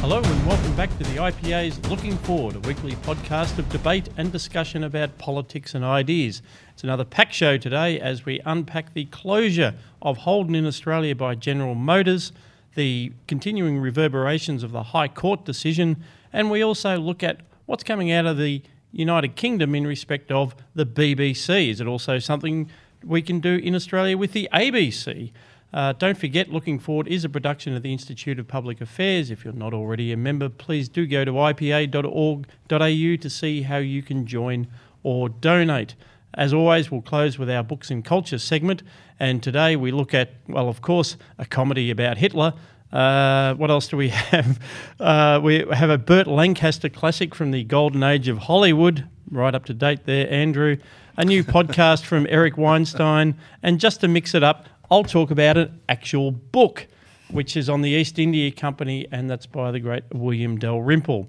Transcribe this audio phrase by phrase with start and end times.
[0.00, 4.32] Hello and welcome back to the IPA's Looking Forward, a weekly podcast of debate and
[4.32, 6.40] discussion about politics and ideas.
[6.72, 11.34] It's another pack show today as we unpack the closure of Holden in Australia by
[11.34, 12.32] General Motors,
[12.76, 18.10] the continuing reverberations of the High Court decision, and we also look at what's coming
[18.10, 18.62] out of the
[18.92, 21.68] United Kingdom in respect of the BBC.
[21.68, 22.70] Is it also something
[23.04, 25.30] we can do in Australia with the ABC?
[25.72, 29.30] Uh, don't forget, Looking Forward is a production of the Institute of Public Affairs.
[29.30, 34.02] If you're not already a member, please do go to ipa.org.au to see how you
[34.02, 34.66] can join
[35.02, 35.94] or donate.
[36.34, 38.82] As always, we'll close with our Books and Culture segment.
[39.18, 42.54] And today we look at, well, of course, a comedy about Hitler.
[42.92, 44.58] Uh, what else do we have?
[44.98, 49.64] Uh, we have a Burt Lancaster classic from the golden age of Hollywood, right up
[49.66, 50.76] to date there, Andrew.
[51.16, 53.36] A new podcast from Eric Weinstein.
[53.62, 56.88] And just to mix it up, I'll talk about an actual book,
[57.30, 61.28] which is on the East India Company, and that's by the great William Dalrymple.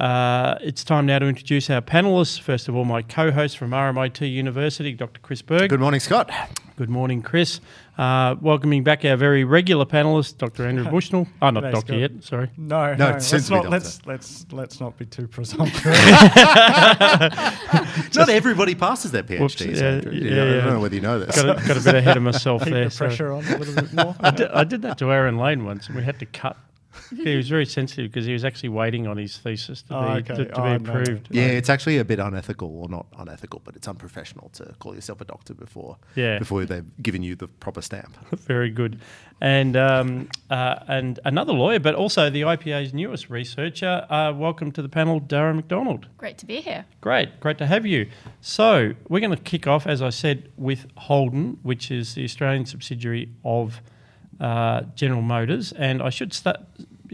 [0.00, 2.40] Uh, it's time now to introduce our panelists.
[2.40, 5.20] First of all, my co host from RMIT University, Dr.
[5.20, 5.68] Chris Berg.
[5.68, 6.30] Good morning, Scott.
[6.76, 7.60] Good morning, Chris.
[7.98, 10.66] Uh, welcoming back our very regular panelist, Dr.
[10.66, 11.26] Andrew Bushnell.
[11.42, 12.00] Oh, not Thanks, doctor Scott.
[12.00, 12.24] yet.
[12.24, 12.50] Sorry.
[12.56, 15.28] No, No, no, it's let's soon to be not, let's let's let's not be too
[15.28, 15.84] presumptuous.
[18.16, 19.40] Not everybody passes their PhDs.
[19.40, 20.12] Whoops, yeah, Andrew.
[20.12, 21.36] yeah, You know, I don't know whether you know this.
[21.36, 22.84] Got a, got a bit ahead of myself Keep there.
[22.86, 23.08] the sorry.
[23.10, 24.16] pressure on a little bit more.
[24.20, 26.56] I did, I did that to Aaron Lane once, and we had to cut.
[27.24, 30.20] He was very sensitive because he was actually waiting on his thesis to Oh, be,
[30.20, 30.34] okay.
[30.36, 31.00] to, to Oh, be no, no.
[31.00, 31.28] approved.
[31.30, 35.20] yeah, it's actually a bit unethical, or not unethical, but it's unprofessional to call yourself
[35.20, 36.38] a doctor before Yeah.
[36.38, 38.16] before they've given you the proper stamp.
[38.36, 39.00] Very good.
[39.40, 44.04] And um, uh, and another lawyer, but also the IPA's newest researcher.
[44.10, 46.06] Uh, welcome to the panel, Dara Macdonald.
[46.18, 46.84] Great to be here.
[47.00, 48.08] Great, great to have you.
[48.40, 52.66] So we're going to kick off, as I said, with Holden, which is the Australian
[52.66, 53.80] subsidiary of
[54.40, 56.60] uh, General Motors, and I should start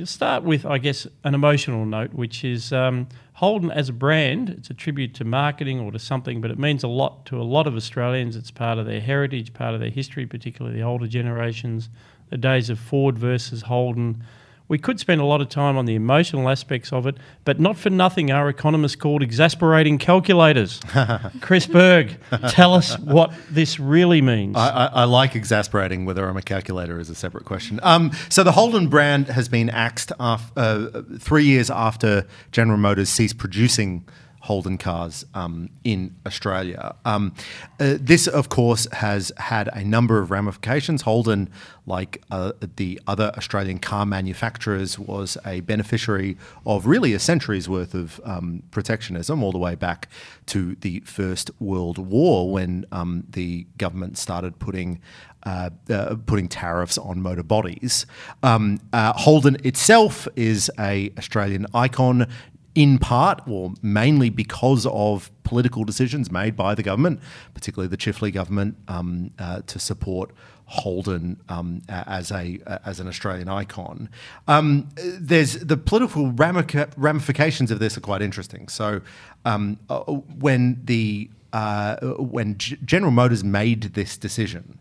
[0.04, 4.50] start with, I guess, an emotional note, which is um, Holden as a brand.
[4.50, 7.42] It's a tribute to marketing or to something, but it means a lot to a
[7.42, 8.36] lot of Australians.
[8.36, 11.88] It's part of their heritage, part of their history, particularly the older generations.
[12.28, 14.22] The days of Ford versus Holden.
[14.68, 17.76] We could spend a lot of time on the emotional aspects of it, but not
[17.76, 20.80] for nothing are economists called exasperating calculators.
[21.40, 22.16] Chris Berg,
[22.48, 24.56] tell us what this really means.
[24.56, 26.04] I, I, I like exasperating.
[26.04, 27.78] Whether I'm a calculator is a separate question.
[27.82, 33.08] Um, so the Holden brand has been axed af- uh, three years after General Motors
[33.08, 34.04] ceased producing
[34.46, 36.94] Holden cars um, in Australia.
[37.04, 37.34] Um,
[37.80, 41.02] uh, this, of course, has had a number of ramifications.
[41.02, 41.50] Holden,
[41.84, 47.92] like uh, the other Australian car manufacturers, was a beneficiary of really a century's worth
[47.94, 50.08] of um, protectionism, all the way back
[50.46, 55.00] to the First World War, when um, the government started putting
[55.42, 58.04] uh, uh, putting tariffs on motor bodies.
[58.42, 62.26] Um, uh, Holden itself is a Australian icon
[62.76, 67.18] in part or mainly because of political decisions made by the government,
[67.54, 70.30] particularly the Chifley government, um, uh, to support
[70.66, 74.08] Holden um, as a as an Australian icon.
[74.48, 78.68] Um, there's the political ramifications of this are quite interesting.
[78.68, 79.00] So
[79.44, 84.78] um, uh, when the uh, when G- General Motors made this decision,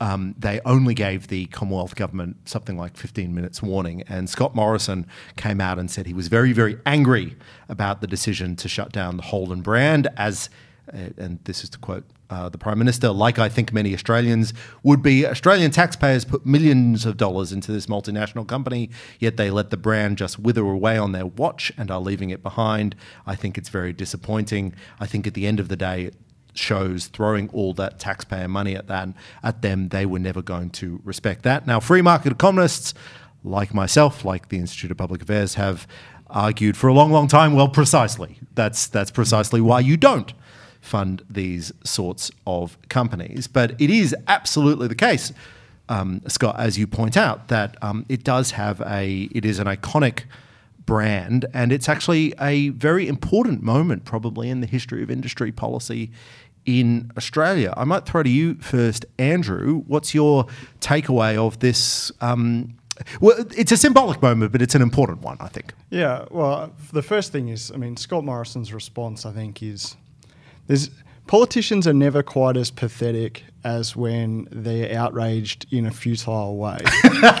[0.00, 4.02] um, they only gave the Commonwealth government something like 15 minutes warning.
[4.08, 7.36] And Scott Morrison came out and said he was very, very angry
[7.68, 10.50] about the decision to shut down the Holden brand, as,
[10.92, 14.52] uh, and this is to quote uh, the Prime Minister, like I think many Australians
[14.82, 19.70] would be, Australian taxpayers put millions of dollars into this multinational company, yet they let
[19.70, 22.96] the brand just wither away on their watch and are leaving it behind.
[23.26, 24.74] I think it's very disappointing.
[24.98, 26.10] I think at the end of the day,
[26.58, 29.08] shows throwing all that taxpayer money at that
[29.42, 31.66] at them they were never going to respect that.
[31.66, 32.94] Now free market economists
[33.44, 35.86] like myself like the institute of public affairs have
[36.28, 38.38] argued for a long long time well precisely.
[38.54, 40.32] That's that's precisely why you don't
[40.80, 43.46] fund these sorts of companies.
[43.48, 45.32] But it is absolutely the case
[45.88, 49.66] um, Scott, as you point out, that um, it does have a, it is an
[49.66, 50.24] iconic
[50.84, 56.10] brand, and it's actually a very important moment, probably in the history of industry policy
[56.66, 57.72] in Australia.
[57.76, 59.82] I might throw to you first, Andrew.
[59.86, 60.46] What's your
[60.80, 62.12] takeaway of this?
[62.20, 62.76] Um,
[63.20, 65.72] well, it's a symbolic moment, but it's an important one, I think.
[65.90, 69.96] Yeah, well, the first thing is, I mean, Scott Morrison's response, I think, is
[70.66, 70.90] there's
[71.26, 76.78] politicians are never quite as pathetic as when they're outraged in a futile way.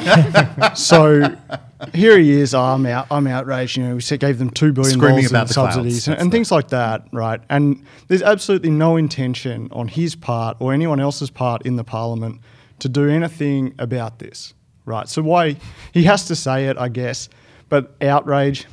[0.74, 1.36] so
[1.94, 3.76] here he is, oh, I'm out, I'm outraged.
[3.76, 7.06] You know, we gave them two billion dollars in subsidies and, and things like that,
[7.12, 7.40] right?
[7.48, 12.40] And there's absolutely no intention on his part or anyone else's part in the parliament
[12.80, 14.52] to do anything about this,
[14.84, 15.08] right?
[15.08, 15.56] So why
[15.92, 17.28] he has to say it, I guess.
[17.68, 18.66] but outrage.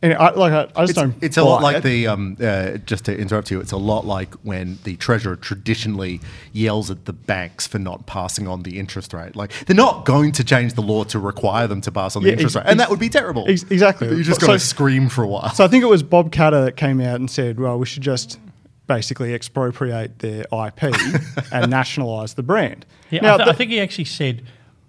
[0.00, 1.14] And I, like I, I just It's, don't.
[1.24, 1.82] it's a lot like it.
[1.82, 3.58] the um, uh, just to interrupt you.
[3.60, 6.20] It's a lot like when the treasurer traditionally
[6.52, 9.34] yells at the banks for not passing on the interest rate.
[9.34, 12.28] Like they're not going to change the law to require them to pass on the
[12.28, 13.44] Yeah, interest ex- rate, and that would be terrible.
[13.48, 14.08] ex- exactly.
[14.16, 15.50] You just got to scream for a while.
[15.50, 18.04] So I think it was Bob Katter that came out and said, "Well, we should
[18.04, 18.38] just
[18.86, 20.82] basically expropriate their IP
[21.52, 24.42] and nationalise the brand." Yeah, Now, I, th- the- I think he actually said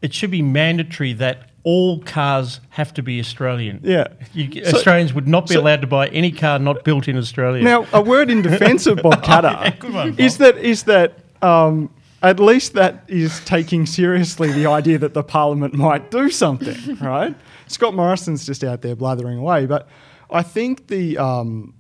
[0.03, 3.79] it should be mandatory that all cars have to be Australian.
[3.83, 4.07] Yeah.
[4.33, 7.17] You, So- Australians would not be so- allowed to buy any car not built in
[7.17, 7.63] Australia.
[7.63, 9.51] Now, a word in defence of Bob Katter
[9.83, 10.19] yeah, one, Bob.
[10.19, 11.89] is that is that um,
[12.21, 17.35] at least that is taking seriously the idea that the Parliament might do something, right?
[17.67, 19.87] Scott Morrison's just out there blathering away, but
[20.31, 21.73] I think the um,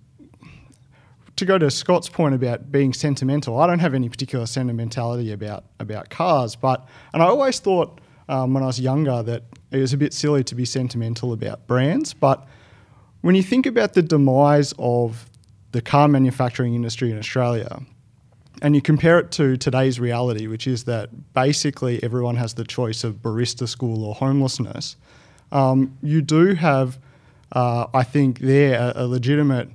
[1.35, 5.63] to go to Scott's point about being sentimental, I don't have any particular sentimentality about
[5.79, 9.93] about cars, but and I always thought um, when I was younger that it was
[9.93, 12.47] a bit silly to be sentimental about brands, but
[13.21, 15.29] when you think about the demise of
[15.71, 17.81] the car manufacturing industry in Australia,
[18.61, 23.03] and you compare it to today's reality, which is that basically everyone has the choice
[23.03, 24.97] of barista school or homelessness,
[25.51, 26.99] um, you do have,
[27.53, 29.69] uh, I think, there a, a legitimate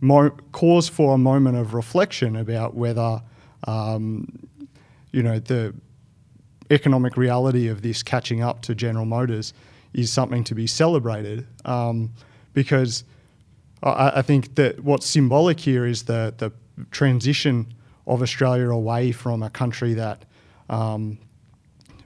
[0.00, 3.22] mo- cause for a moment of reflection about whether,
[3.64, 4.48] um,
[5.12, 5.74] you know, the
[6.70, 9.52] economic reality of this catching up to General Motors
[9.92, 12.12] is something to be celebrated um,
[12.52, 13.04] because
[13.82, 16.52] I, I think that what's symbolic here is the, the
[16.90, 17.72] transition
[18.06, 20.24] of Australia away from a country that
[20.68, 21.18] um,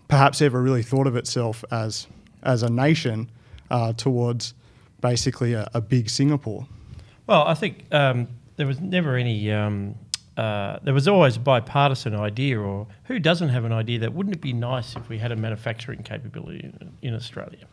[0.09, 2.07] perhaps ever really thought of itself as,
[2.43, 3.31] as a nation
[3.71, 4.55] uh, towards
[5.01, 6.67] basically a, a big Singapore.
[7.27, 9.51] Well, I think um, there was never any.
[10.37, 14.35] Uh, there was always a bipartisan idea, or who doesn't have an idea that wouldn't
[14.35, 17.67] it be nice if we had a manufacturing capability in, in Australia?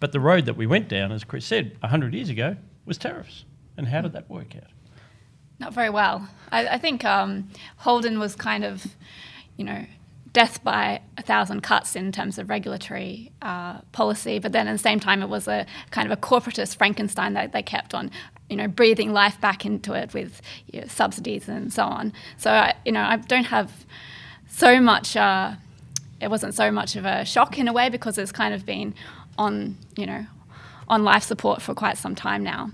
[0.00, 2.56] But the road that we went down, as Chris said, 100 years ago,
[2.86, 3.44] was tariffs.
[3.76, 4.70] And how did that work out?
[5.60, 6.28] Not very well.
[6.50, 8.86] I, I think um, Holden was kind of,
[9.56, 9.84] you know,
[10.32, 14.78] death by a thousand cuts in terms of regulatory uh, policy, but then at the
[14.78, 18.10] same time, it was a kind of a corporatist Frankenstein that they kept on,
[18.48, 20.40] you know, breathing life back into it with
[20.72, 22.12] you know, subsidies and so on.
[22.36, 23.70] So, I, you know, I don't have
[24.48, 25.16] so much.
[25.16, 25.52] Uh,
[26.20, 28.94] it wasn't so much of a shock in a way because it's kind of been
[29.36, 30.26] on, you know,
[30.88, 32.70] on life support for quite some time now.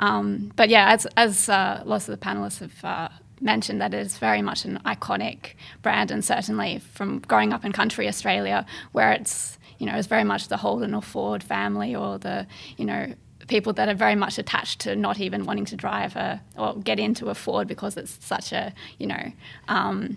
[0.00, 3.08] Um, but yeah, as, as uh, lots of the panelists have uh,
[3.40, 8.08] mentioned, that is very much an iconic brand, and certainly from growing up in country
[8.08, 12.46] Australia, where it's you know it's very much the Holden or Ford family, or the
[12.78, 13.12] you know
[13.50, 16.98] people that are very much attached to not even wanting to drive a or get
[16.98, 19.32] into a Ford because it's such a you know.
[19.68, 20.16] Um,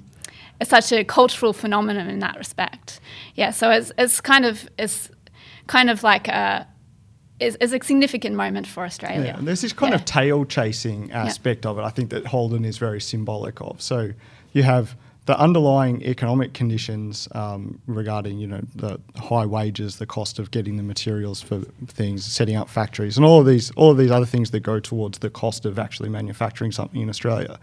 [0.62, 3.02] it's such a cultural phenomenon in that respect.
[3.36, 5.10] Yeah, so it's, it's kind of it's
[5.68, 6.68] kind of like a
[7.40, 9.26] is, is a significant moment for Australia.
[9.26, 10.00] Yeah, and there's this kind Yeah.
[10.00, 11.82] of tail chasing aspect of it.
[11.82, 13.82] I think that Holden is very symbolic of.
[13.82, 14.14] So
[14.54, 14.96] you have
[15.26, 20.76] the underlying economic conditions um, regarding, you know, the high wages, the cost of getting
[20.76, 24.26] the materials for things, setting up factories, and all of these, all of these other
[24.26, 27.58] things that go towards the cost of actually manufacturing something in Australia,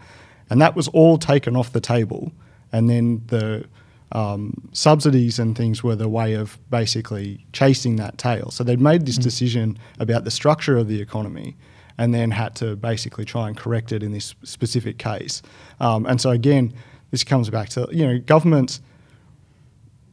[0.49, 2.31] and that was all taken off the table,
[2.71, 3.65] and then the
[4.11, 8.49] um, subsidies and things were the way of basically chasing that tail.
[8.51, 11.55] So they'd made this decision about the structure of the economy
[11.97, 15.41] and then had to basically try and correct it in this specific case.
[15.79, 16.73] Um, and so again,
[17.11, 18.81] this comes back to you know governments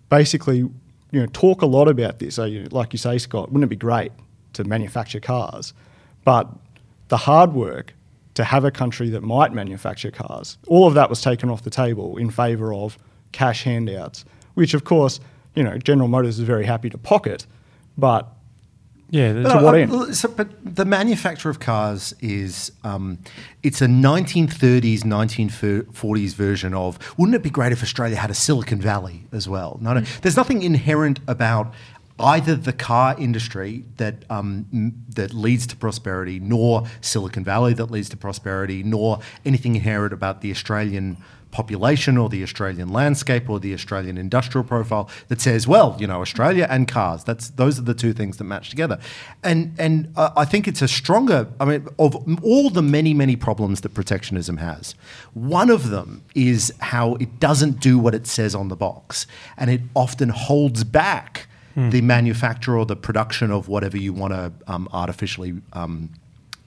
[0.09, 2.35] basically you know talk a lot about this.
[2.35, 4.13] So you like you say, Scott, wouldn't it be great
[4.55, 5.73] to manufacture cars?
[6.25, 6.49] But
[7.09, 7.95] the hard work
[8.35, 11.71] to have a country that might manufacture cars, all of that was taken off the
[11.71, 12.99] table in favour of
[13.33, 14.25] cash handouts,
[14.55, 15.21] which of course
[15.55, 17.47] you know General Motors is very happy to pocket,
[17.97, 18.29] but
[19.11, 20.17] Yeah, there's To what end?
[20.17, 23.19] So, but the manufacture of cars is um,
[23.63, 26.99] it's a 1930s, 1940s version of.
[27.19, 29.79] Wouldn't it be great if Australia had a Silicon Valley as well?
[29.81, 30.01] No, no.
[30.01, 31.73] There's nothing inherent about
[32.21, 37.91] either the car industry that um, m- that leads to prosperity, nor Silicon Valley that
[37.91, 41.17] leads to prosperity, nor anything inherent about the Australian
[41.51, 46.21] population or the Australian landscape or the Australian industrial profile that says, well, you know,
[46.21, 47.25] Australia and cars.
[47.25, 48.99] That's those are the two things that match together,
[49.43, 51.49] and and uh, I think it's a stronger.
[51.61, 54.95] I mean, of all the many many problems that protectionism has,
[55.35, 59.27] one of them is how it doesn't do what it says on the box,
[59.57, 61.47] and it often holds back
[61.91, 65.55] the manufacture or the production of whatever you want to um, artificially.
[65.73, 66.11] Um,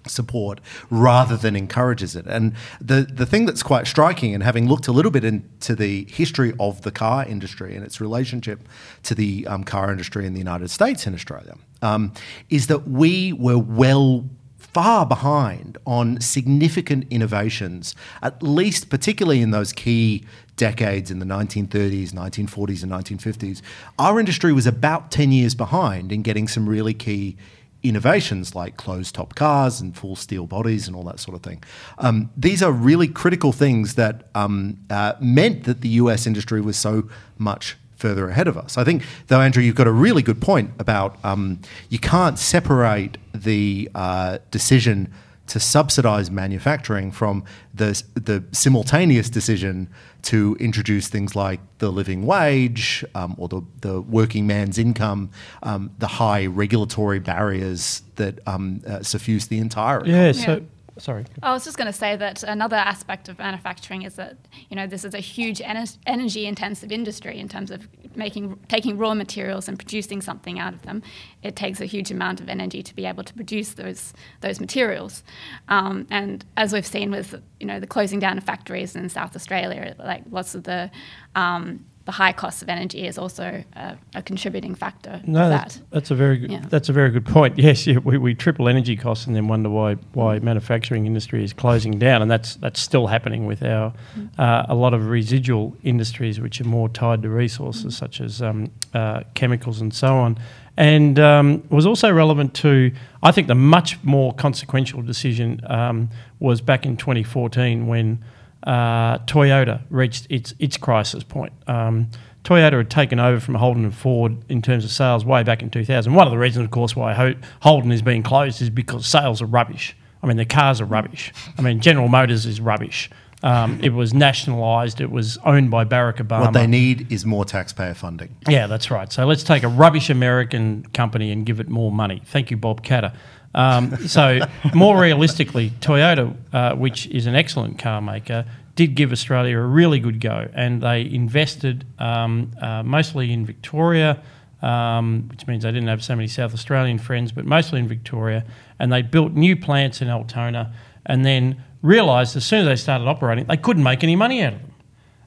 [0.07, 2.25] support rather than encourages it.
[2.27, 6.05] And the, the thing that's quite striking, and having looked a little bit into the
[6.05, 8.67] history of the car industry and its relationship
[9.03, 12.13] to the um, car industry in the United States and Australia, um,
[12.49, 14.25] is that we were well
[14.73, 20.23] far behind on significant innovations, at least particularly in those key
[20.55, 23.61] decades in the 1930s, 1940s, and 1950s.
[23.99, 27.35] Our industry was about 10 years behind in getting some really key
[27.83, 31.63] innovations like closed top cars and full steel bodies and all that sort of thing.
[31.97, 36.77] Um, these are really critical things that um, uh, meant that the US industry was
[36.77, 38.77] so much further ahead of us.
[38.77, 41.59] I think, though, Andrew, you've got a really good point about um,
[41.89, 45.13] you can't separate the uh, decision
[45.51, 47.43] to subsidize manufacturing from
[47.73, 49.89] the, the simultaneous decision
[50.21, 55.29] to introduce things like the living wage um, or the, the working man's income,
[55.61, 60.17] um, the high regulatory barriers that um, uh, suffuse the entire economy.
[60.17, 60.65] Yeah, so
[61.01, 61.25] sorry.
[61.41, 64.37] I was just going to say that another aspect of manufacturing is that
[64.69, 69.13] you know this is a huge ener- energy-intensive industry in terms of making taking raw
[69.13, 71.01] materials and producing something out of them.
[71.43, 75.23] It takes a huge amount of energy to be able to produce those those materials,
[75.67, 79.35] um, and as we've seen with you know the closing down of factories in South
[79.35, 80.91] Australia, like lots of the
[81.35, 85.21] um, the high cost of energy is also a, a contributing factor.
[85.25, 85.91] No, to that's, that.
[85.91, 86.51] that's a very good.
[86.51, 86.65] Yeah.
[86.67, 87.57] That's a very good point.
[87.61, 91.53] Yes, yeah, we, we triple energy costs and then wonder why why manufacturing industry is
[91.53, 93.93] closing down, and that's that's still happening with our
[94.39, 98.71] uh, a lot of residual industries which are more tied to resources such as um,
[98.95, 100.39] uh, chemicals and so on.
[100.77, 102.91] And um, was also relevant to,
[103.21, 108.23] I think, the much more consequential decision um, was back in 2014 when
[108.63, 111.53] uh, Toyota reached its its crisis point.
[111.67, 112.09] Um,
[112.43, 115.69] Toyota had taken over from Holden and Ford in terms of sales way back in
[115.69, 116.13] 2000.
[116.13, 119.41] One of the reasons, of course, why Ho- Holden is being closed is because sales
[119.41, 119.95] are rubbish.
[120.23, 121.33] I mean, the cars are rubbish.
[121.57, 123.09] I mean, General Motors is rubbish.
[123.43, 125.01] Um, it was nationalised.
[125.01, 126.41] It was owned by Barack Obama.
[126.41, 128.35] What they need is more taxpayer funding.
[128.47, 129.11] Yeah, that's right.
[129.11, 132.21] So let's take a rubbish American company and give it more money.
[132.25, 133.13] Thank you, Bob Katter.
[133.53, 134.39] Um, so,
[134.73, 139.99] more realistically, Toyota, uh, which is an excellent car maker, did give Australia a really
[139.99, 144.21] good go, and they invested um, uh, mostly in Victoria,
[144.61, 148.45] um, which means they didn't have so many South Australian friends, but mostly in Victoria,
[148.79, 150.73] and they built new plants in Altona,
[151.05, 154.53] and then realised as soon as they started operating, they couldn't make any money out
[154.53, 154.73] of them.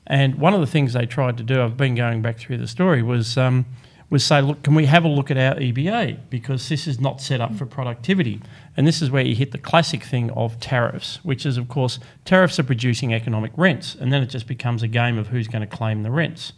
[0.07, 2.69] And one of the things they tried to do, I've been going back through the
[2.69, 3.67] story, was um,
[4.15, 7.21] was say, look, can we have a look at our EBA because this is not
[7.21, 8.41] set up for productivity.
[8.77, 11.99] And this is where you hit the classic thing of tariffs, which is, of course,
[12.25, 15.69] tariffs are producing economic rents, and then it just becomes a game of who's going
[15.69, 16.53] to claim the rents.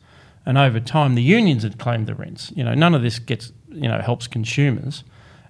[0.44, 2.52] And over time, the unions had claimed the rents.
[2.54, 5.02] You know, none of this gets, you know, helps consumers.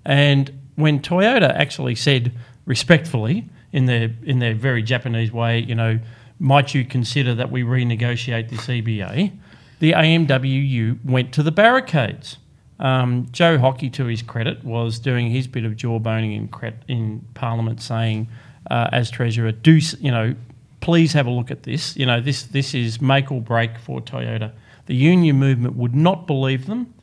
[0.05, 2.31] And when Toyota actually said
[2.67, 5.99] respectfully, in their in their very Japanese way, you know,
[6.39, 9.33] might you consider that we renegotiate this EBA?
[9.79, 12.39] The AMWU went to the barricades.
[12.79, 17.27] Um, Joe Hockey, to his credit, was doing his bit of jawboning in, cre- in
[17.35, 18.29] Parliament, saying,
[18.71, 20.35] uh, as Treasurer, do you know,
[20.81, 21.97] please have a look at this.
[21.97, 24.53] You know, this this is make or break for Toyota.
[24.87, 26.95] The union movement would not believe them.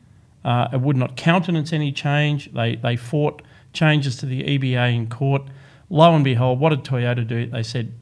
[0.46, 2.51] Uh, it would not countenance any change.
[2.53, 5.44] They they fought changes to the EBA in court.
[5.89, 7.46] Lo and behold, what did Toyota do?
[7.46, 7.94] They said,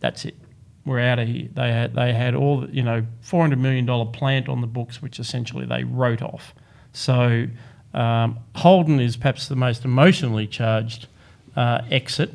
[0.00, 0.36] "That's it.
[0.84, 4.06] We're out of here." They had they had all you know four hundred million dollar
[4.06, 6.54] plant on the books, which essentially they wrote off.
[6.92, 7.46] So
[7.92, 11.06] um, Holden is perhaps the most emotionally charged
[11.56, 12.30] uh, exit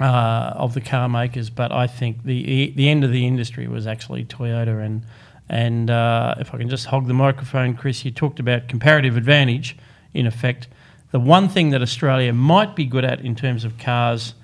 [0.00, 3.86] uh, of the car makers, but I think the the end of the industry was
[3.86, 4.84] actually Toyota.
[4.84, 5.02] And
[5.48, 9.76] and uh, if I can just hog the microphone, Chris, you talked about comparative advantage.
[10.12, 10.68] In effect,
[11.10, 14.34] the one thing that Australia might be good at in terms of cars,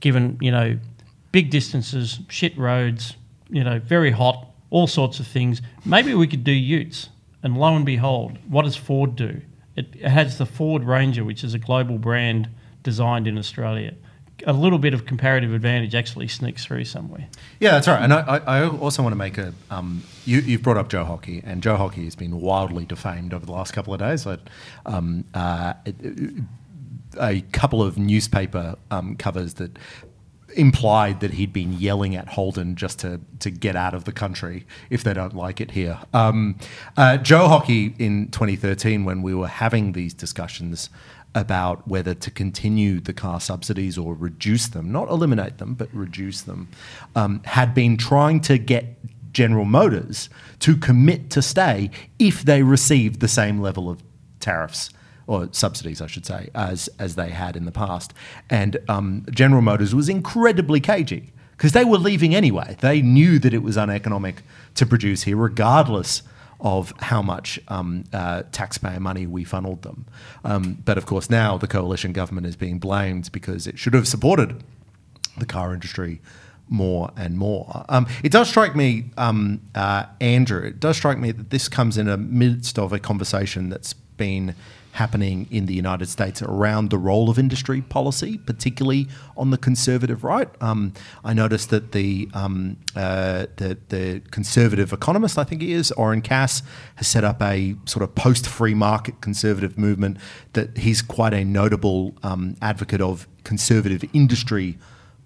[0.00, 0.78] given you know
[1.32, 3.16] big distances, shit roads,
[3.48, 5.60] you know very hot, all sorts of things.
[5.84, 7.08] Maybe we could do Utes.
[7.42, 9.40] And lo and behold, what does Ford do?
[9.74, 12.48] It, it has the Ford Ranger, which is a global brand
[12.84, 13.94] designed in Australia
[14.46, 17.28] a little bit of comparative advantage actually sneaks through somewhere.
[17.60, 18.02] Yeah, that's right.
[18.02, 19.52] And I, I also want to make a.
[19.70, 23.46] Um, you, you've brought up Joe Hockey, and Joe Hockey has been wildly defamed over
[23.46, 24.26] the last couple of days.
[24.26, 24.38] I,
[24.86, 25.74] um, uh,
[27.20, 29.78] a couple of newspaper um, covers that
[30.52, 34.66] implied that he'd been yelling at Holden just to, to get out of the country
[34.90, 35.98] if they don't like it here.
[36.12, 36.58] Um,
[36.96, 40.90] uh, Joe Hockey in 2013, when we were having these discussions
[41.34, 46.42] about whether to continue the car subsidies or reduce them, not eliminate them, but reduce
[46.42, 46.68] them,
[47.16, 48.84] um, had been trying to get
[49.32, 50.28] General Motors
[50.60, 54.02] to commit to stay if they received the same level of
[54.40, 54.90] tariffs
[55.26, 58.12] or subsidies, I should say, as as they had in the past.
[58.50, 62.76] And um, General Motors was incredibly cagey because they were leaving anyway.
[62.80, 64.42] They knew that it was uneconomic
[64.74, 66.22] to produce here, regardless
[66.60, 70.06] of how much um, uh, taxpayer money we funneled them.
[70.44, 74.06] Um, but of course, now the coalition government is being blamed because it should have
[74.06, 74.62] supported
[75.36, 76.20] the car industry
[76.68, 77.84] more and more.
[77.88, 81.98] Um, it does strike me, um, uh, Andrew, it does strike me that this comes
[81.98, 84.54] in the midst of a conversation that's been
[84.92, 89.08] happening in the United States around the role of industry policy, particularly
[89.38, 90.48] on the conservative right.
[90.60, 90.92] Um,
[91.24, 96.20] I noticed that the, um, uh, the, the conservative economist, I think he is, Oren
[96.20, 96.62] Cass,
[96.96, 100.18] has set up a sort of post-free market conservative movement
[100.52, 104.78] that he's quite a notable um, advocate of conservative industry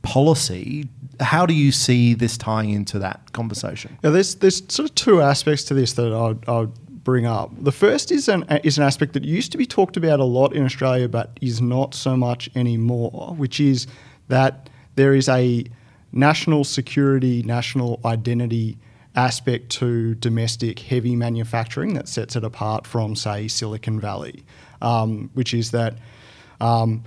[0.03, 0.89] policy.
[1.19, 3.99] How do you see this tying into that conversation?
[4.05, 6.71] Yeah, there's there's sort of two aspects to this that I'd, I'd
[7.07, 7.53] bring up.
[7.59, 10.53] The first is an is an aspect that used to be talked about a lot
[10.53, 13.87] in Australia, but is not so much anymore, which is
[14.27, 15.65] that there is a
[16.11, 18.77] national security, national identity
[19.15, 24.45] aspect to domestic heavy manufacturing that sets it apart from, say, Silicon Valley,
[24.83, 25.95] um, which is that.
[26.61, 27.05] Um,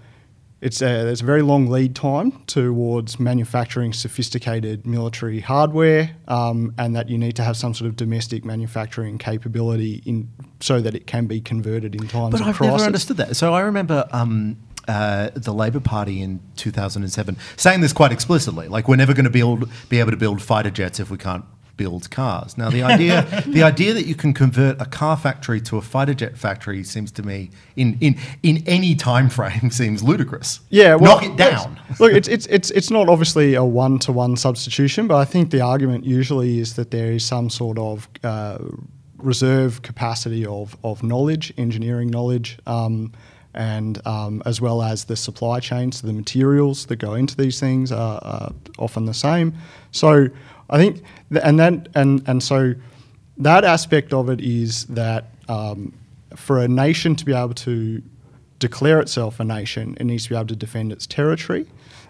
[0.61, 6.95] it's a, there's a very long lead time towards manufacturing sophisticated military hardware, um, and
[6.95, 11.07] that you need to have some sort of domestic manufacturing capability in so that it
[11.07, 12.73] can be converted in times But of I've crisis.
[12.73, 13.35] never understood that.
[13.37, 18.87] So I remember um, uh, the Labor Party in 2007 saying this quite explicitly, like
[18.89, 21.45] we're never going to build, be able to build fighter jets if we can't
[21.79, 22.57] build cars.
[22.57, 26.13] Now the idea, the idea that you can convert a car factory to a fighter
[26.13, 30.59] jet factory seems to me, in in in any time frame, seems ludicrous.
[30.69, 31.79] Yeah, well, knock it down.
[31.99, 35.51] Look, it's it's it's it's not obviously a one to one substitution, but I think
[35.51, 38.57] the argument usually is that there is some sort of uh,
[39.17, 42.59] reserve capacity of of knowledge, engineering knowledge.
[42.67, 43.13] Um,
[43.55, 47.59] and um, as well as the supply chain, so the materials that go into these
[47.59, 49.53] things are, are often the same.
[49.91, 50.29] So
[50.69, 52.75] I think, th- and then and and so
[53.37, 55.93] that aspect of it is that um,
[56.35, 58.01] for a nation to be able to
[58.59, 61.65] declare itself a nation, it needs to be able to defend its territory.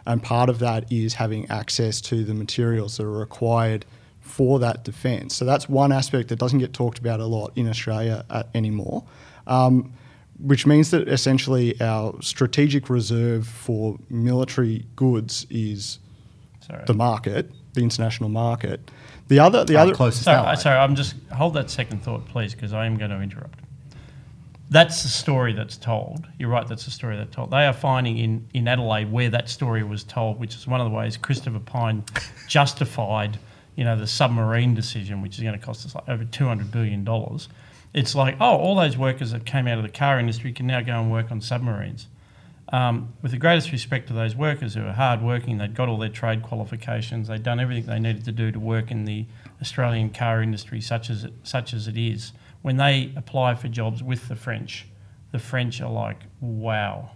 [0.05, 3.85] And part of that is having access to the materials that are required
[4.19, 5.35] for that defence.
[5.35, 9.03] So that's one aspect that doesn't get talked about a lot in Australia uh, anymore,
[9.47, 9.93] um,
[10.39, 15.99] which means that essentially our strategic reserve for military goods is
[16.61, 16.83] Sorry.
[16.85, 18.91] the market, the international market.
[19.27, 20.55] The other, the Our other, closest Sorry, ally.
[20.55, 23.59] sorry, I'm just hold that second thought, please, because I am going to interrupt.
[24.71, 26.27] That's the story that's told.
[26.37, 26.67] You're right.
[26.67, 27.49] That's the story that's told.
[27.51, 30.85] They are finding in, in Adelaide where that story was told, which is one of
[30.89, 32.03] the ways Christopher Pyne
[32.47, 33.39] justified,
[33.75, 36.71] you know, the submarine decision, which is going to cost us like over two hundred
[36.71, 37.49] billion dollars.
[37.95, 40.81] It's like, oh, all those workers that came out of the car industry can now
[40.81, 42.05] go and work on submarines.
[42.71, 45.97] Um, with the greatest respect to those workers who are hard working, they'd got all
[45.97, 49.25] their trade qualifications, they'd done everything they needed to do to work in the
[49.59, 52.31] Australian car industry, such as it, such as it is.
[52.61, 54.85] When they apply for jobs with the French,
[55.31, 57.11] the French are like, "Wow,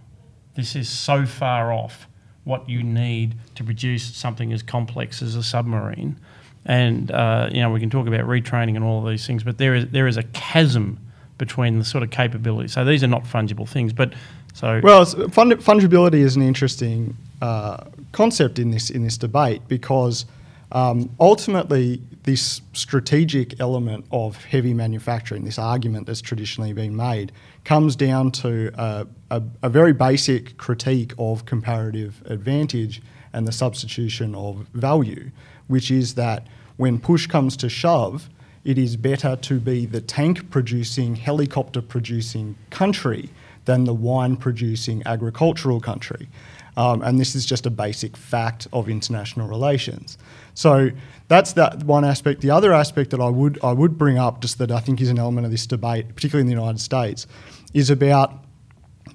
[0.54, 2.08] this is so far off
[2.42, 6.18] what you need to produce something as complex as a submarine."
[6.64, 9.58] And uh, you know, we can talk about retraining and all of these things, but
[9.58, 10.98] there is there is a chasm
[11.38, 12.68] between the sort of capability.
[12.68, 14.14] So these are not fungible things, but
[14.54, 20.24] so Well, fund, fungibility is an interesting uh, concept in this in this debate because
[20.72, 27.32] um, ultimately this strategic element of heavy manufacturing, this argument that's traditionally been made,
[27.64, 34.34] comes down to a, a, a very basic critique of comparative advantage and the substitution
[34.34, 35.30] of value,
[35.66, 38.30] which is that when push comes to shove,
[38.64, 43.30] it is better to be the tank producing, helicopter producing country
[43.64, 46.28] than the wine producing agricultural country.
[46.76, 50.18] Um, and this is just a basic fact of international relations.
[50.54, 50.90] So
[51.28, 52.40] that's that one aspect.
[52.40, 55.08] The other aspect that I would I would bring up, just that I think is
[55.08, 57.26] an element of this debate, particularly in the United States,
[57.72, 58.44] is about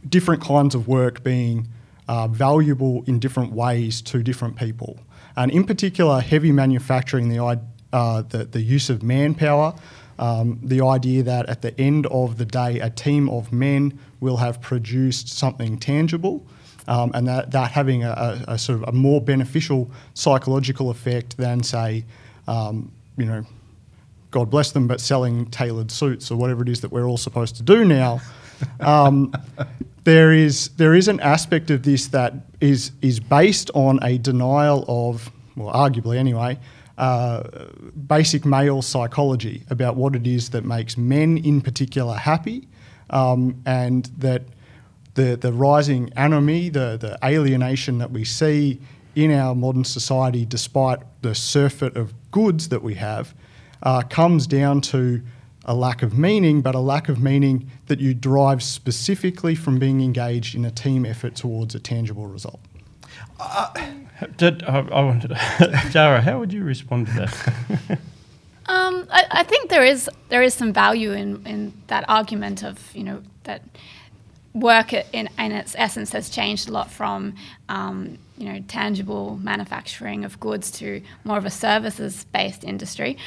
[0.07, 1.67] different kinds of work being
[2.07, 4.99] uh, valuable in different ways to different people.
[5.35, 7.59] And in particular, heavy manufacturing, the,
[7.93, 9.75] uh, the, the use of manpower,
[10.19, 14.37] um, the idea that at the end of the day, a team of men will
[14.37, 16.45] have produced something tangible.
[16.87, 21.63] Um, and that, that having a, a, sort of a more beneficial psychological effect than,
[21.63, 22.03] say,
[22.47, 23.45] um, you know,
[24.31, 27.55] God bless them, but selling tailored suits or whatever it is that we're all supposed
[27.57, 28.21] to do now.
[28.79, 29.33] Um,
[30.03, 34.83] there is there is an aspect of this that is is based on a denial
[34.87, 36.57] of, well, arguably anyway,
[36.99, 37.43] uh,
[38.07, 42.67] basic male psychology about what it is that makes men in particular happy,
[43.09, 44.43] um, and that
[45.15, 48.81] the the rising anomie, the the alienation that we see
[49.15, 53.33] in our modern society, despite the surfeit of goods that we have,
[53.81, 55.21] uh, comes down to
[55.65, 60.01] a lack of meaning, but a lack of meaning that you derive specifically from being
[60.01, 62.59] engaged in a team effort towards a tangible result.
[64.37, 65.29] Did, I, I wanted
[65.91, 67.99] Dara, how would you respond to that?
[68.69, 72.95] Um, I, I think there is there is some value in, in that argument of
[72.95, 73.63] you know that
[74.53, 77.33] work in, in its essence has changed a lot from
[77.67, 83.17] um, you know tangible manufacturing of goods to more of a services based industry.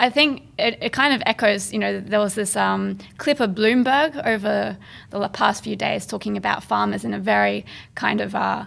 [0.00, 3.50] I think it, it kind of echoes, you know, there was this um, clip of
[3.50, 4.76] Bloomberg over
[5.10, 7.66] the past few days talking about farmers in a very
[7.96, 8.66] kind of uh,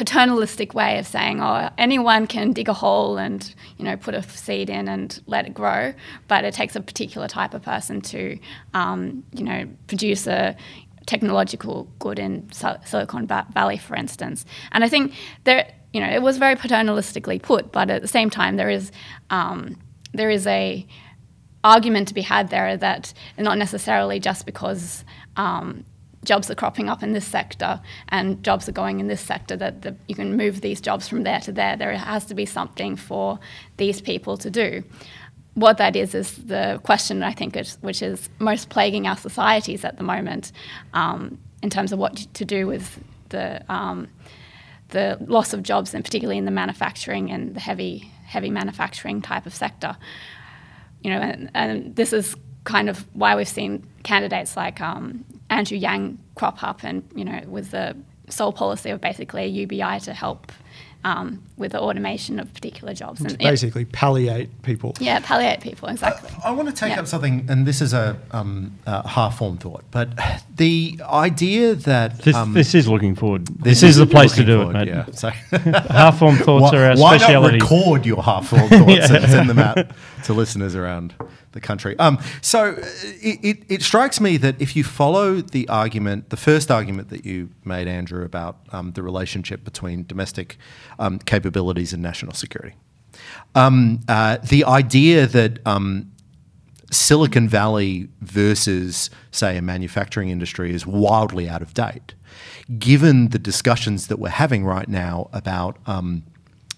[0.00, 4.22] paternalistic way of saying, oh, anyone can dig a hole and you know put a
[4.22, 5.92] seed in and let it grow,
[6.26, 8.38] but it takes a particular type of person to
[8.72, 10.56] um, you know produce a
[11.04, 14.46] technological good in Silicon Valley, for instance.
[14.72, 15.12] And I think
[15.44, 18.90] there, you know, it was very paternalistically put, but at the same time, there is
[19.28, 19.76] um,
[20.14, 20.86] there is a
[21.62, 25.04] argument to be had there that not necessarily just because
[25.36, 25.84] um,
[26.24, 29.82] jobs are cropping up in this sector and jobs are going in this sector that
[29.82, 31.76] the, you can move these jobs from there to there.
[31.76, 33.38] There has to be something for
[33.78, 34.84] these people to do.
[35.54, 39.84] What that is is the question I think is, which is most plaguing our societies
[39.84, 40.52] at the moment,
[40.92, 44.08] um, in terms of what to do with the um,
[44.90, 49.44] the loss of jobs, and particularly in the manufacturing and the heavy heavy manufacturing type
[49.44, 49.96] of sector.
[51.02, 55.78] You know, and, and this is kind of why we've seen candidates like um, Andrew
[55.78, 57.96] Yang crop up, and you know, with the
[58.28, 60.52] sole policy of basically a UBI to help
[61.02, 63.20] um, with the automation of particular jobs.
[63.20, 64.94] And basically it, palliate people.
[65.00, 66.30] Yeah, palliate people, exactly.
[66.44, 67.00] I, I want to take yeah.
[67.00, 70.10] up something, and this is a, um, a half-formed thought, but
[70.56, 72.18] the idea that...
[72.20, 73.46] This, um, this is looking forward.
[73.46, 74.88] This, this is the place to do forward, it, mate.
[74.88, 75.06] Yeah.
[75.12, 75.28] So
[75.90, 77.58] half-formed thoughts why, are our why speciality.
[77.58, 79.16] Why not record your half-formed thoughts yeah.
[79.16, 79.90] and send them out
[80.24, 81.14] to listeners around
[81.52, 81.98] the country.
[81.98, 86.70] Um, so it, it, it, strikes me that if you follow the argument, the first
[86.70, 90.58] argument that you made, Andrew, about um, the relationship between domestic
[90.98, 92.76] um, capabilities and national security,
[93.54, 96.10] um, uh, the idea that um,
[96.90, 102.14] Silicon Valley versus, say, a manufacturing industry is wildly out of date,
[102.78, 106.24] given the discussions that we're having right now about um,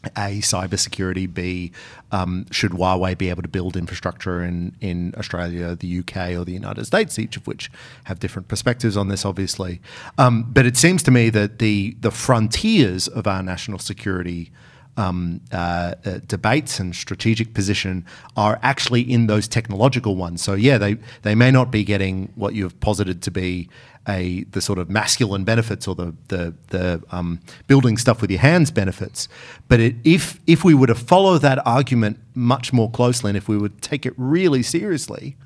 [0.05, 1.73] a, cybersecurity, B,
[2.11, 6.53] um, should Huawei be able to build infrastructure in, in Australia, the UK, or the
[6.53, 7.71] United States, each of which
[8.05, 9.81] have different perspectives on this, obviously.
[10.19, 14.51] Um, but it seems to me that the, the frontiers of our national security
[14.97, 18.05] um, uh, uh, debates and strategic position
[18.37, 20.43] are actually in those technological ones.
[20.43, 23.69] So yeah, they they may not be getting what you've posited to be
[24.09, 28.41] a the sort of masculine benefits or the the, the um, building stuff with your
[28.41, 29.29] hands benefits.
[29.69, 33.49] But it, if if we were to follow that argument much more closely, and if
[33.49, 35.37] we would take it really seriously,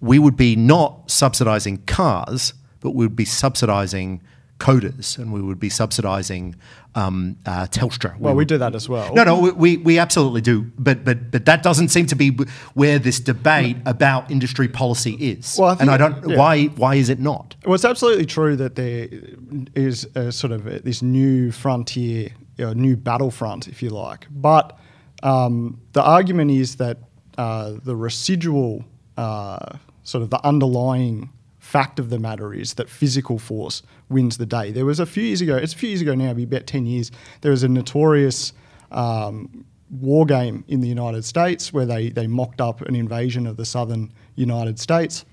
[0.00, 4.20] we would be not subsidizing cars, but we would be subsidizing
[4.58, 6.54] coders and we would be subsidising
[6.94, 8.16] um, uh, Telstra.
[8.16, 9.14] We well, we do that as well.
[9.14, 10.70] No, no, we, we absolutely do.
[10.78, 12.30] But but but that doesn't seem to be
[12.74, 15.56] where this debate about industry policy is.
[15.58, 16.28] Well, I and I don't.
[16.28, 16.36] Yeah.
[16.36, 17.54] Why why is it not?
[17.64, 19.08] Well, it's absolutely true that there
[19.74, 24.26] is a sort of this new frontier, you know, new battlefront, if you like.
[24.30, 24.78] But
[25.22, 26.98] um, the argument is that
[27.36, 28.84] uh, the residual,
[29.16, 31.30] uh, sort of the underlying
[31.68, 34.72] fact of the matter is that physical force wins the day.
[34.72, 36.86] There was a few years ago, it's a few years ago now, be about 10
[36.86, 37.10] years,
[37.42, 38.54] there was a notorious
[38.90, 43.58] um, war game in the United States where they, they mocked up an invasion of
[43.58, 45.26] the southern United States.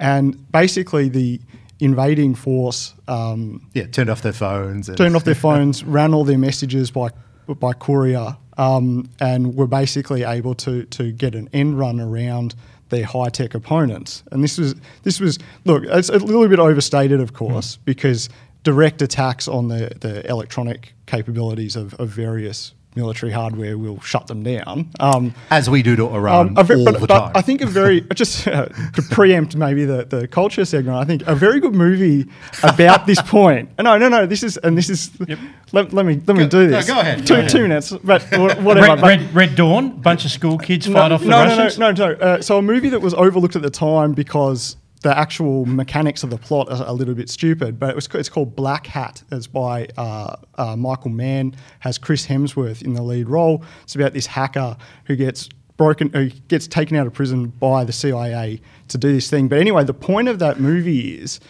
[0.00, 1.38] And basically, the
[1.80, 2.94] invading force.
[3.06, 4.88] Um, yeah, turned off their phones.
[4.96, 7.10] Turned off their phones, ran all their messages by,
[7.46, 12.54] by courier, um, and were basically able to, to get an end run around
[12.92, 14.22] their high tech opponents.
[14.30, 17.84] And this was this was look, it's a little bit overstated, of course, mm.
[17.84, 18.28] because
[18.62, 24.42] direct attacks on the, the electronic capabilities of, of various military hardware will shut them
[24.42, 24.90] down.
[25.00, 27.32] Um, As we do to Iran um, all but, the but time.
[27.34, 31.26] I think a very, just uh, to preempt maybe the, the culture segment, I think
[31.26, 32.26] a very good movie
[32.62, 33.70] about this point.
[33.78, 35.38] No, no, no, this is, and this is, yep.
[35.72, 36.88] let, let, me let me do this.
[36.88, 37.18] No, go ahead.
[37.26, 37.50] Two, go ahead.
[37.50, 39.02] two minutes, but whatever.
[39.02, 41.78] Red, Red, Red, Dawn, bunch of school kids no, fight off the no, Russians?
[41.78, 42.20] No, no, no, no.
[42.20, 46.30] Uh, so a movie that was overlooked at the time because the actual mechanics of
[46.30, 49.24] the plot are a little bit stupid, but it was it's called Blackhat.
[49.32, 51.54] It's by uh, uh, Michael Mann.
[51.80, 53.64] Has Chris Hemsworth in the lead role.
[53.82, 57.92] It's about this hacker who gets broken, uh, gets taken out of prison by the
[57.92, 59.48] CIA to do this thing.
[59.48, 61.40] But anyway, the point of that movie is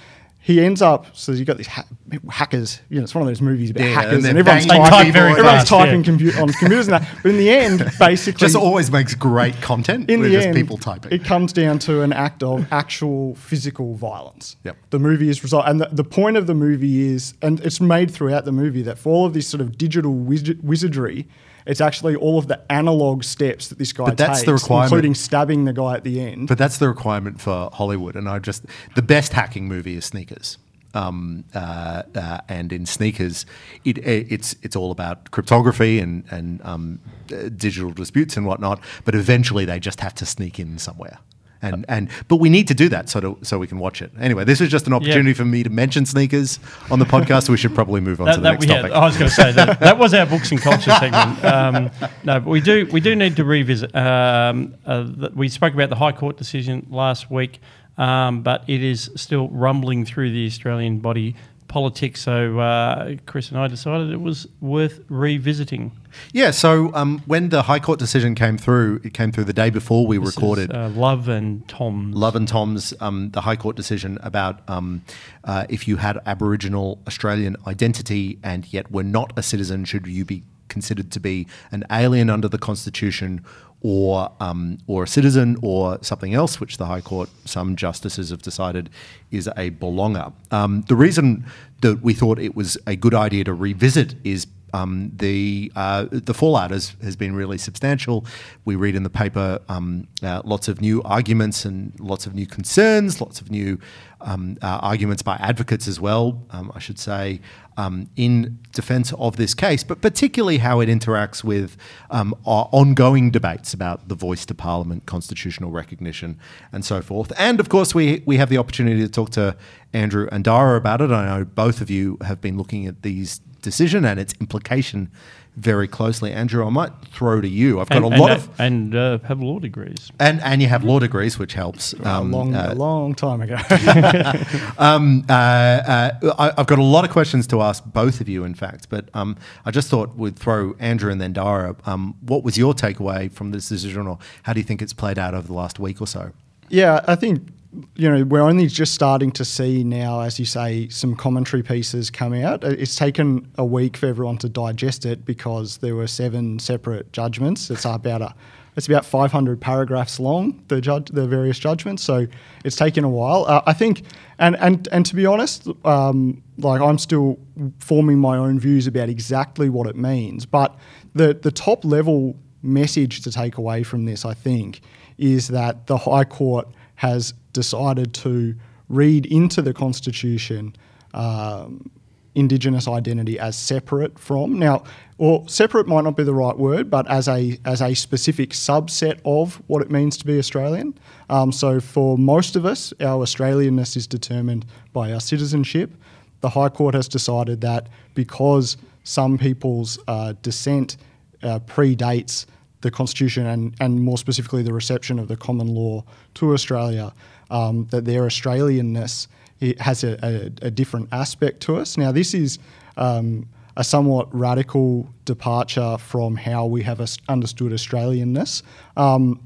[0.44, 1.07] he ends up.
[1.16, 1.87] So you got these ha-
[2.28, 2.81] hackers.
[2.88, 5.40] You know, it's one of those movies about Yeah, hackers, and and, everyone's typing, everyone's
[5.42, 6.11] fast, typing yeah.
[6.11, 7.09] compu- on computers and that.
[7.22, 10.11] But in the end, basically, Just always makes great content.
[10.11, 11.12] in the just end, people typing.
[11.12, 14.57] it comes down to an act of actual physical violence.
[14.64, 14.76] Yep.
[14.90, 18.11] The movie is result, and the, the point of the movie is, and it's made
[18.11, 21.28] throughout the movie that for all of this sort of digital wiz- wizardry,
[21.66, 24.92] it's actually all of the analog steps that this guy But that's takes, the requirement.
[24.92, 26.48] including stabbing the guy at the end.
[26.48, 30.59] But that's the requirement for Hollywood, and I just the best hacking movie is Sneakers.
[30.94, 33.46] Um, uh, uh, and in Sneakers,
[33.83, 37.01] it, it's it's all about cryptography and and um,
[37.33, 38.79] uh, digital disputes and whatnot.
[39.05, 41.18] But eventually, they just have to sneak in somewhere.
[41.62, 44.11] And, and but we need to do that so to, so we can watch it.
[44.18, 46.59] Anyway, this is just an opportunity for me to mention sneakers
[46.90, 47.48] on the podcast.
[47.48, 48.92] we should probably move on to the next we had- topic.
[48.92, 51.44] I was going to say that, that was our books and culture segment.
[51.44, 51.90] Um,
[52.25, 53.94] no, but we do we do need to revisit.
[53.94, 57.61] Um, uh, the, we spoke about the High Court decision last week,
[57.96, 61.37] um, but it is still rumbling through the Australian body
[61.68, 62.20] politics.
[62.22, 65.92] So uh, Chris and I decided it was worth revisiting.
[66.33, 69.70] Yeah, so um, when the High Court decision came through, it came through the day
[69.70, 70.75] before we This is, recorded.
[70.75, 72.16] uh, Love and Thoms.
[72.16, 75.03] Love and Thoms um, the High Court decision about um,
[75.44, 80.25] uh, if you had Aboriginal Australian identity and yet were not a citizen, should you
[80.25, 83.44] be considered to be an alien under the Constitution
[83.83, 88.40] or um, or a citizen or something else, which the High Court, some justices have
[88.40, 88.88] decided
[89.31, 90.33] is a belonger.
[90.51, 91.44] Um, the reason
[91.81, 96.35] that we thought it was a good idea to revisit is um, the uh, the
[96.35, 98.25] fallout has, has been really substantial.
[98.65, 102.47] We read in the paper um, uh, lots of new arguments and lots of new
[102.47, 103.79] concerns, lots of new
[104.23, 106.45] um, uh, arguments by advocates as well.
[106.51, 107.41] Um, I should say
[107.77, 111.77] um, in defence of this case, but particularly how it interacts with
[112.11, 116.39] um, ongoing debates about the voice to Parliament, constitutional recognition,
[116.73, 117.33] and so forth.
[117.39, 119.57] And of course, we we have the opportunity to talk to
[119.93, 121.11] Andrew and Dara about it.
[121.11, 125.11] I know both of you have been looking at these decision and its implication
[125.57, 126.33] very closely.
[126.33, 127.79] Andrew, I might throw to you.
[127.81, 130.11] I've got and, a lot uh, of and uh, have law degrees.
[130.19, 131.93] and and you have law degrees, which helps.
[131.93, 133.57] a Um, long, uh, a long time ago.
[134.79, 138.45] um, uh, uh, I, I've got a lot of questions to ask both of you,
[138.45, 139.37] in fact, but um,
[139.67, 141.77] I just thought we'd throw Andrew and then Dara.
[141.87, 145.19] Um, what was your takeaway from this decision, or how do you think it's played
[145.19, 146.33] out over the last week or so?
[146.69, 147.49] Yeah, I think
[147.97, 152.11] you know we're only just starting to see now, as you say, some commentary pieces
[152.11, 152.65] come out.
[152.65, 157.13] Uh, It's taken a week for everyone to digest it because there were seven separate
[157.13, 157.71] judgments.
[157.71, 158.35] It's about a
[158.75, 162.03] it's about 500 paragraphs long, the judge, the various judgments.
[162.03, 162.27] So
[162.65, 163.45] it's taken a while.
[163.47, 164.03] Uh, I think,
[164.39, 167.39] and and and to be honest, um, like I'm still
[167.79, 170.47] forming my own views about exactly what it means.
[170.47, 170.75] But
[171.15, 174.81] the the top level message to take away from this, I think,
[175.19, 178.55] is that the High Court has decided to
[178.88, 180.75] read into the Constitution
[181.15, 181.91] um,
[182.35, 184.85] Indigenous identity as separate from now,
[185.19, 189.21] or separate might not be the right word, but as a as a specific subset
[189.27, 190.99] of what it means to be Australian.
[191.29, 195.93] Um, so for most of us, our Australianness is determined by our citizenship.
[196.41, 200.97] The High Court has decided that because some people's uh, descent
[201.43, 202.47] uh, predates
[202.81, 207.12] the Constitution and, and more specifically the reception of the common law to Australia,
[207.53, 209.29] um, that their Australianness
[209.61, 211.97] it has a, a, a different aspect to us.
[211.97, 212.59] Now, this is
[212.97, 218.62] um, a somewhat radical departure from how we have understood Australianness.
[218.97, 219.41] Um,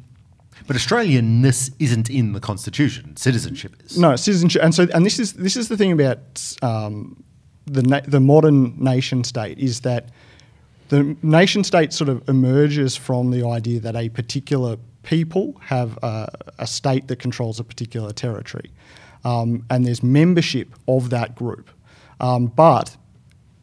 [0.66, 3.14] But Australianness isn't in the Constitution.
[3.16, 3.98] Citizenship is.
[3.98, 6.18] no, citizenship, and so and this is this is the thing about
[6.62, 7.22] um,
[7.66, 10.08] the na- the modern nation state is that
[10.88, 16.28] the nation state sort of emerges from the idea that a particular people have a,
[16.58, 18.70] a state that controls a particular territory,
[19.24, 21.70] um, and there's membership of that group.
[22.20, 22.96] Um, but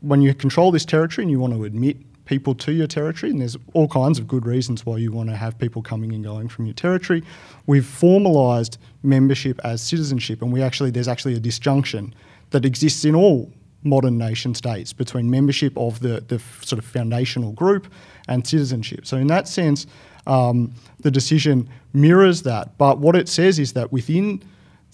[0.01, 3.41] when you control this territory and you want to admit people to your territory, and
[3.41, 6.47] there's all kinds of good reasons why you want to have people coming and going
[6.47, 7.21] from your territory,
[7.67, 12.15] we've formalised membership as citizenship, and we actually there's actually a disjunction
[12.51, 13.51] that exists in all
[13.83, 17.91] modern nation states between membership of the, the sort of foundational group
[18.29, 19.05] and citizenship.
[19.05, 19.85] So in that sense,
[20.27, 22.77] um, the decision mirrors that.
[22.77, 24.43] But what it says is that within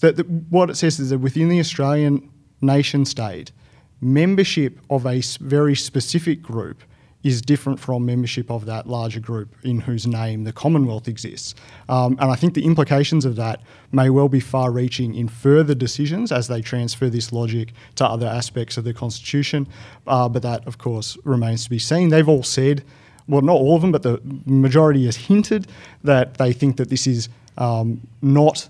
[0.00, 3.52] that, what it says is that within the Australian nation state,
[4.00, 6.82] membership of a very specific group
[7.22, 11.54] is different from membership of that larger group in whose name the Commonwealth exists.
[11.88, 13.60] Um, and I think the implications of that
[13.92, 18.26] may well be far reaching in further decisions as they transfer this logic to other
[18.26, 19.68] aspects of the Constitution.
[20.06, 22.08] Uh, but that, of course, remains to be seen.
[22.08, 22.84] They've all said
[23.30, 25.68] well, not all of them, but the majority has hinted
[26.02, 28.68] that they think that this is um, not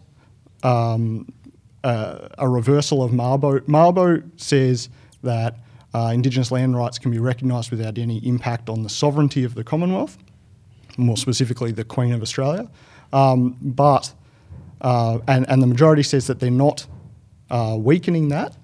[0.63, 1.33] um,
[1.83, 3.61] uh, a reversal of Mabo.
[3.61, 4.91] Mabo says
[5.23, 5.57] that
[5.95, 9.65] uh, Indigenous land rights can be recognised without any impact on the sovereignty of the
[9.65, 10.19] Commonwealth,
[10.99, 12.69] more specifically the Queen of Australia.
[13.13, 14.13] Um, but
[14.83, 16.87] uh, and, and the majority says that they're not
[17.51, 18.57] uh, weakening that,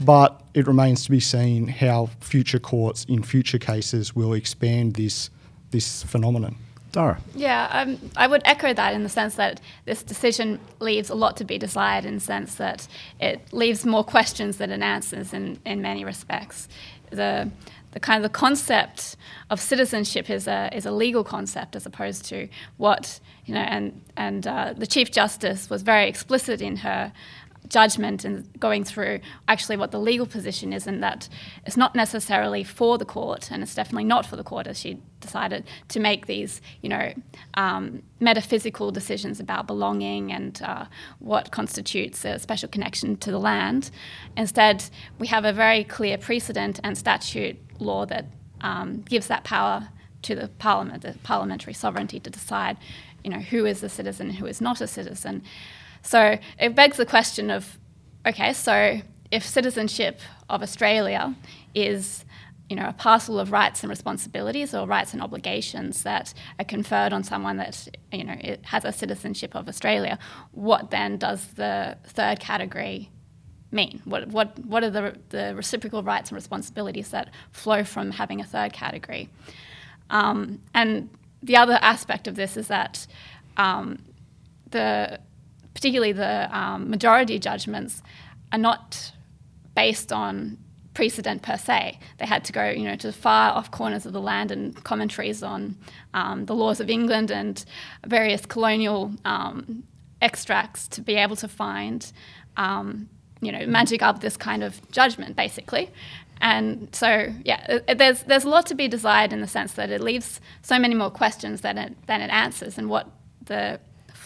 [0.00, 5.30] but it remains to be seen how future courts in future cases will expand this
[5.70, 6.56] this phenomenon.
[6.92, 7.20] Dara.
[7.34, 11.36] Yeah, um, I would echo that in the sense that this decision leaves a lot
[11.36, 12.88] to be desired in the sense that
[13.20, 16.66] it leaves more questions than it answers in, in many respects.
[17.10, 17.50] The,
[17.92, 19.16] the kind of the concept
[19.50, 24.00] of citizenship is a, is a legal concept as opposed to what, you know, and,
[24.16, 27.12] and uh, the Chief Justice was very explicit in her
[27.68, 31.28] judgment and going through actually what the legal position is, and that
[31.66, 34.98] it's not necessarily for the court, and it's definitely not for the court, as she
[35.20, 37.12] decided to make these, you know,
[37.54, 40.84] um, metaphysical decisions about belonging and uh,
[41.18, 43.90] what constitutes a special connection to the land.
[44.36, 44.84] Instead,
[45.18, 48.26] we have a very clear precedent and statute law that
[48.60, 49.88] um, gives that power
[50.22, 52.76] to the parliament, the parliamentary sovereignty to decide,
[53.22, 55.42] you know, who is a citizen, who is not a citizen.
[56.02, 57.78] So it begs the question of
[58.26, 61.34] okay, so if citizenship of Australia
[61.74, 62.24] is
[62.68, 67.12] you know, a parcel of rights and responsibilities or rights and obligations that are conferred
[67.12, 70.18] on someone that, you know, has a citizenship of Australia,
[70.52, 73.10] what then does the third category
[73.70, 74.02] mean?
[74.04, 78.44] What, what, what are the, the reciprocal rights and responsibilities that flow from having a
[78.44, 79.30] third category?
[80.10, 81.08] Um, and
[81.42, 83.06] the other aspect of this is that
[83.56, 83.98] um,
[84.70, 85.20] the
[85.78, 88.02] particularly the um, majority judgments,
[88.50, 89.12] are not
[89.76, 90.58] based on
[90.92, 92.00] precedent per se.
[92.18, 95.40] They had to go, you know, to far off corners of the land and commentaries
[95.40, 95.76] on
[96.14, 97.64] um, the laws of England and
[98.04, 99.84] various colonial um,
[100.20, 102.12] extracts to be able to find,
[102.56, 103.08] um,
[103.40, 105.92] you know, magic up this kind of judgment, basically.
[106.40, 110.00] And so, yeah, there's there's a lot to be desired in the sense that it
[110.00, 113.06] leaves so many more questions than it than it answers, and what
[113.46, 113.78] the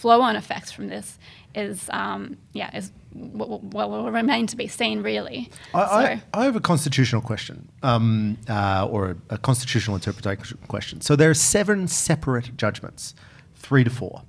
[0.03, 1.17] flow-on effects from this
[1.55, 5.49] is um, yeah is what will remain to be seen really.
[5.73, 5.93] I, so.
[5.93, 11.01] I, I have a constitutional question um, uh, or a, a, constitutional interpretation question.
[11.01, 13.13] So there are seven separate judgments,
[13.55, 14.23] three to four.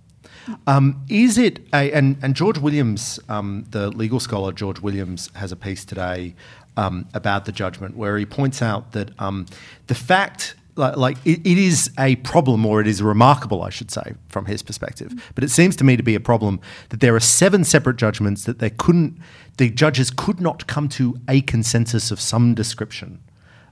[0.66, 5.52] Um, is it a and, and George Williams, um, the legal scholar George Williams, has
[5.52, 6.34] a piece today
[6.76, 9.46] um, about the judgment where he points out that um,
[9.86, 13.90] the fact like, like it, it is a problem, or it is remarkable, I should
[13.90, 15.32] say, from his perspective.
[15.34, 16.60] But it seems to me to be a problem
[16.90, 19.18] that there are seven separate judgments that they couldn't,
[19.56, 23.20] the judges could not come to a consensus of some description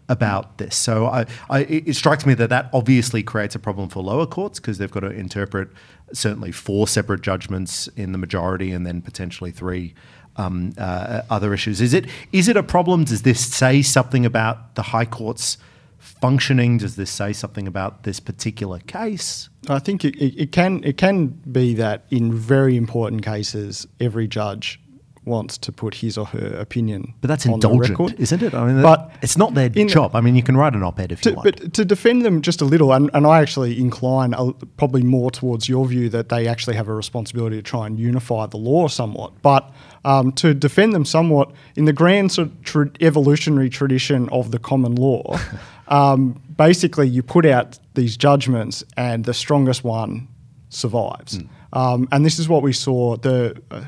[0.08, 0.76] about this.
[0.76, 4.60] So I, I, it strikes me that that obviously creates a problem for lower courts
[4.60, 5.68] because they've got to interpret
[6.12, 9.94] certainly four separate judgments in the majority and then potentially three
[10.36, 11.80] um, uh, other issues.
[11.80, 13.04] Is it is it a problem?
[13.04, 15.58] Does this say something about the High Court's
[16.02, 16.78] functioning?
[16.78, 19.48] Does this say something about this particular case?
[19.68, 24.26] I think it, it, it can it can be that in very important cases, every
[24.26, 24.80] judge
[25.24, 27.14] wants to put his or her opinion.
[27.20, 28.54] But that's indulgent, isn't it?
[28.54, 30.16] I mean, but it's not their job.
[30.16, 31.44] I mean, you can write an op-ed if to, you want.
[31.44, 35.30] But to defend them just a little, and, and I actually incline a, probably more
[35.30, 38.88] towards your view that they actually have a responsibility to try and unify the law
[38.88, 39.40] somewhat.
[39.42, 39.72] But
[40.04, 44.58] um, to defend them somewhat in the grand sort of tra- evolutionary tradition of the
[44.58, 45.38] common law,
[45.92, 50.26] um, basically you put out these judgments and the strongest one
[50.70, 51.38] survives.
[51.38, 51.48] Mm.
[51.74, 53.16] Um, and this is what we saw.
[53.16, 53.84] The uh,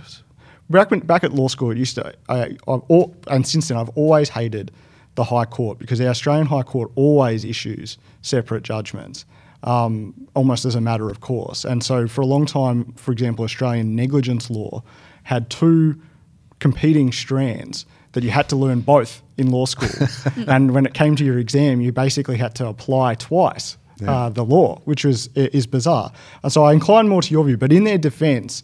[0.68, 3.88] back, when, back at law school, it used to, I, all, and since then I've
[3.90, 4.70] always hated
[5.14, 9.24] the High Court because the Australian High Court always issues separate judgments.
[9.62, 11.64] Um, almost as a matter of course.
[11.64, 14.82] And so, for a long time, for example, Australian negligence law
[15.22, 15.98] had two
[16.58, 20.08] competing strands that you had to learn both in law school.
[20.48, 24.10] and when it came to your exam, you basically had to apply twice yeah.
[24.10, 26.12] uh, the law, which was is bizarre.
[26.42, 27.56] And so I incline more to your view.
[27.56, 28.62] But in their defence,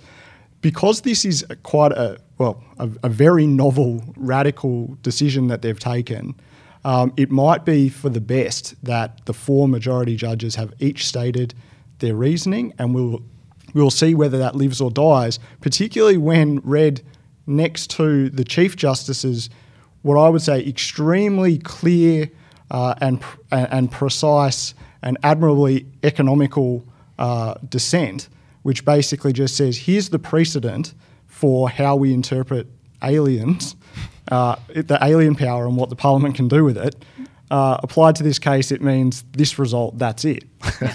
[0.60, 6.34] because this is quite a well a, a very novel, radical decision that they've taken.
[6.82, 11.52] Um, it might be for the best that the four majority judges have each stated
[11.98, 13.22] their reasoning, and we'll
[13.74, 15.38] we'll see whether that lives or dies.
[15.60, 17.02] Particularly when read
[17.50, 19.50] next to the Chief Justice's,
[20.02, 22.30] what I would say, extremely clear
[22.70, 26.84] uh, and, and precise and admirably economical
[27.18, 28.28] uh, dissent,
[28.62, 30.94] which basically just says here's the precedent
[31.26, 32.66] for how we interpret
[33.02, 33.76] aliens,
[34.30, 36.96] uh, the alien power and what the Parliament can do with it.
[37.50, 40.44] Uh, applied to this case, it means this result, that's it.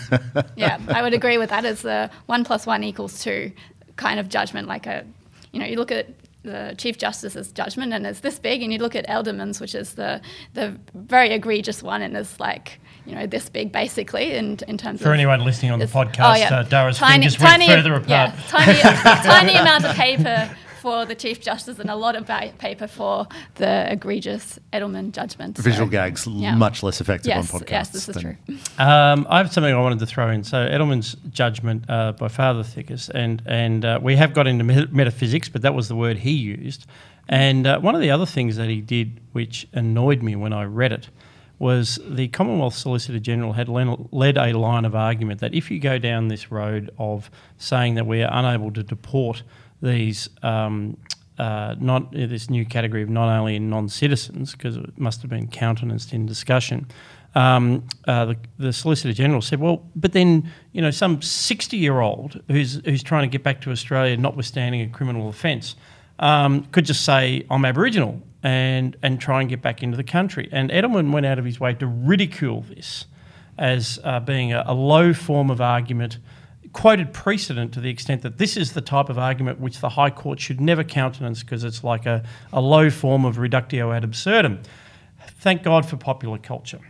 [0.56, 3.51] yeah, I would agree with that as the one plus one equals two
[3.97, 4.68] kind of judgment.
[4.68, 5.06] Like a,
[5.51, 6.08] you know, you look at
[6.45, 9.93] the Chief Justice's judgment and it's this big, and you look at Edelman's, which is
[9.95, 10.21] the
[10.53, 15.01] the very egregious one, and it's like you know this big basically in in terms
[15.01, 18.09] For of anyone listening on the it's- oh, podcast, uh, Dara's fingers went further apart.
[18.09, 20.49] Yeah, tiny, tiny amount of paper
[20.86, 25.57] for the Chief Justice and a lot of ba- paper for the egregious Edelman judgment.
[25.57, 26.53] So, Visual gags yeah.
[26.53, 27.71] much less effective Yes, on podcasts.
[27.71, 28.57] yes, this is than- true.
[28.77, 30.43] Um, I have something I wanted to throw in.
[30.43, 34.63] So Edelman's judgment uh, by far the thickest, and and uh, we have got into
[34.63, 36.86] me- metaphysics, but that was the word he used.
[37.27, 40.65] And uh, one of the other things that he did, which annoyed me when I
[40.65, 41.09] read it,
[41.57, 45.97] was the Commonwealth Solicitor General had led a line of argument that if you go
[45.97, 49.41] down this road of saying that we are unable to deport
[49.86, 50.97] these um,
[51.38, 56.13] uh, not this new category of not only non-citizens because it must have been countenanced
[56.13, 56.88] in discussion.
[57.36, 62.81] Um, uh, the, the Solicitor General said, "Well, but then you know some sixty-year-old who's
[62.86, 65.75] who's trying to get back to Australia, notwithstanding a criminal offence,
[66.19, 70.47] um, could just say I'm Aboriginal and and try and get back into the country."
[70.51, 73.05] And Edelman went out of his way to ridicule this
[73.57, 76.19] as uh, being a, a low form of argument
[76.76, 80.09] quoted precedent to the extent that this is the type of argument which the High
[80.09, 82.21] Court should never countenance because it's like a,
[82.51, 84.59] a low form of reductio ad absurdum.
[85.39, 86.82] Thank God for popular culture.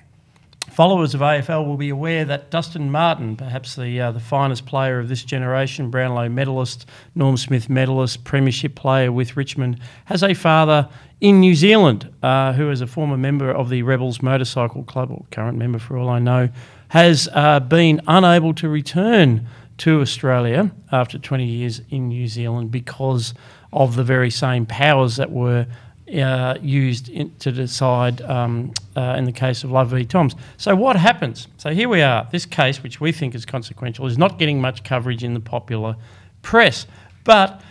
[0.72, 4.98] Followers of AFL will be aware that Dustin Martin, perhaps the uh, the finest player
[4.98, 10.90] of this generation, Brownlow medalist, Norm Smith medalist, Premiership player with Richmond, has a father
[11.22, 15.26] in New Zealand uh, who is a former member of the Rebels Motorcycle Club, or
[15.30, 16.50] current member for all I know,
[16.88, 19.48] has uh, been unable to return
[19.78, 23.34] to Australia after 20 years in New Zealand because
[23.74, 25.68] of the very same powers that were
[26.14, 30.06] uh, used in, to decide um, uh, in the case of Love v.
[30.06, 30.36] Thoms.
[30.58, 31.48] So what happens?
[31.58, 32.28] So here we are.
[32.32, 35.96] This case, which we think is consequential, is not getting much coverage in the popular
[36.42, 36.86] press.
[37.24, 37.62] But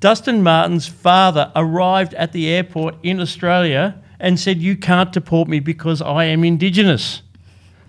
[0.00, 5.58] Dustin Martin's father arrived at the airport in Australia and said, "You can't deport me
[5.58, 7.22] because I am Indigenous."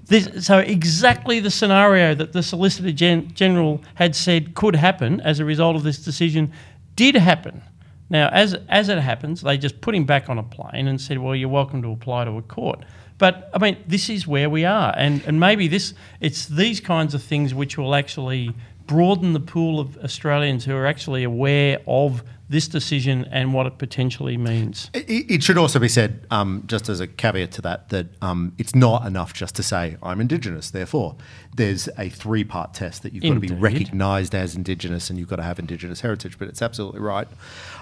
[0.10, 5.40] This, so exactly the scenario that the Solicitor Gen- General had said could happen as
[5.40, 6.52] a result of this decision
[6.96, 7.62] did happen.
[8.10, 11.20] Now, as as it happens, they just put him back on a plane and said,
[11.20, 12.84] "Well, you're welcome to apply to a court."
[13.20, 17.14] But I mean, this is where we are, and and maybe this it's these kinds
[17.14, 18.56] of things which will actually
[18.88, 23.78] broaden the pool of Australians who are actually aware of this decision and what it
[23.78, 24.90] potentially means.
[24.94, 28.54] It, it should also be said, um, just as a caveat to that, that um,
[28.58, 30.72] it's not enough just to say I'm Indigenous.
[30.72, 31.16] Therefore,
[31.56, 35.36] there's a three-part test that you've got to be recognised as Indigenous, and you've got
[35.36, 36.40] to have Indigenous heritage.
[36.40, 37.28] But it's absolutely right.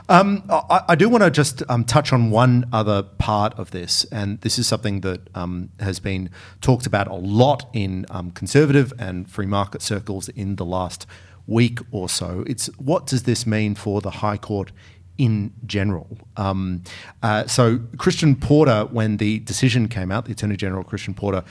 [0.09, 4.03] Um, I, I do want to just um, touch on one other part of this,
[4.05, 8.91] and this is something that um, has been talked about a lot in um, conservative
[8.99, 11.07] and free market circles in the last
[11.47, 12.43] week or so.
[12.45, 14.71] It's what does this mean for the High Court
[15.17, 16.17] in general?
[16.35, 16.83] Um,
[17.23, 21.43] uh, so Christian Porter, when the decision came out, the Attorney General Christian Porter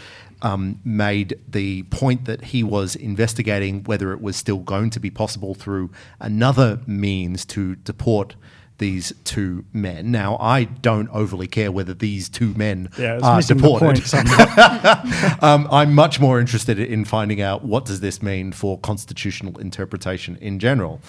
[0.42, 5.10] um, made the point that he was investigating whether it was still going to be
[5.10, 5.90] possible through
[6.20, 8.36] another means to deport
[8.78, 10.10] these two men.
[10.10, 14.02] Now, I don't overly care whether these two men Yeah, are deported.
[15.42, 20.36] um, I'm much more interested in finding out what does this mean for constitutional interpretation
[20.40, 21.00] in general.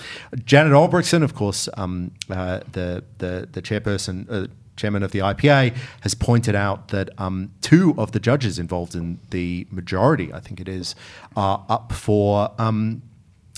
[0.46, 4.26] Janet Albrechtsen, of course, um, uh, the, the the chairperson.
[4.30, 8.94] Uh, Chairman of the IPA has pointed out that um, two of the judges involved
[8.94, 10.94] in the majority, I think it is,
[11.36, 13.02] are up for um,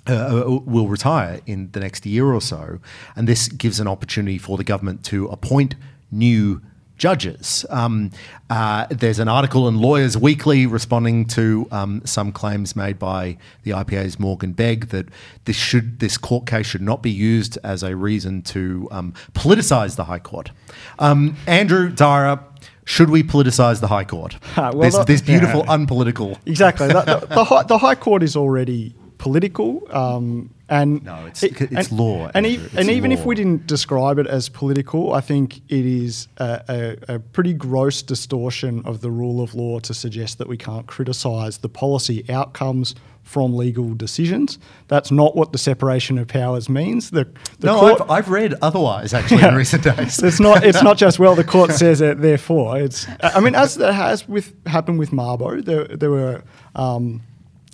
[0.10, 2.80] uh, will retire in the next year or so,
[3.16, 5.76] and this gives an opportunity for the government to appoint
[6.12, 6.62] new
[7.00, 7.66] judges.
[7.70, 8.12] Um,
[8.50, 13.72] uh, there's an article in Lawyers Weekly responding to um, some claims made by the
[13.72, 15.08] IPA's Morgan Begg that
[15.46, 19.96] this should this court case should not be used as a reason to um, politicise
[19.96, 20.52] the High Court.
[21.00, 22.44] Um, Andrew Dara.
[22.86, 24.36] Should we politicise the High Court?
[24.58, 25.74] well, this, that- this beautiful, yeah.
[25.76, 26.40] unpolitical.
[26.48, 26.88] Exactly.
[26.88, 31.62] the, the, the, high, the High Court is already political, um, and No, it's- it's
[31.90, 35.22] and, law, And, e- it's and even if we didn't describe it as political, I
[35.22, 39.94] think it is a, a, a pretty gross distortion of the rule of law to
[39.94, 44.58] suggest that we can't criticise the policy outcomes from legal decisions.
[44.88, 47.12] That's not what the separation of powers means.
[47.12, 47.26] The,
[47.60, 50.18] the no, court, I've, I've read otherwise actually in recent days.
[50.24, 50.64] it's not.
[50.64, 51.36] It's not just well.
[51.36, 52.22] The court says it.
[52.22, 53.06] Therefore, it's.
[53.22, 56.42] I mean, as that has with happened with Mabo, there there were
[56.76, 57.22] um,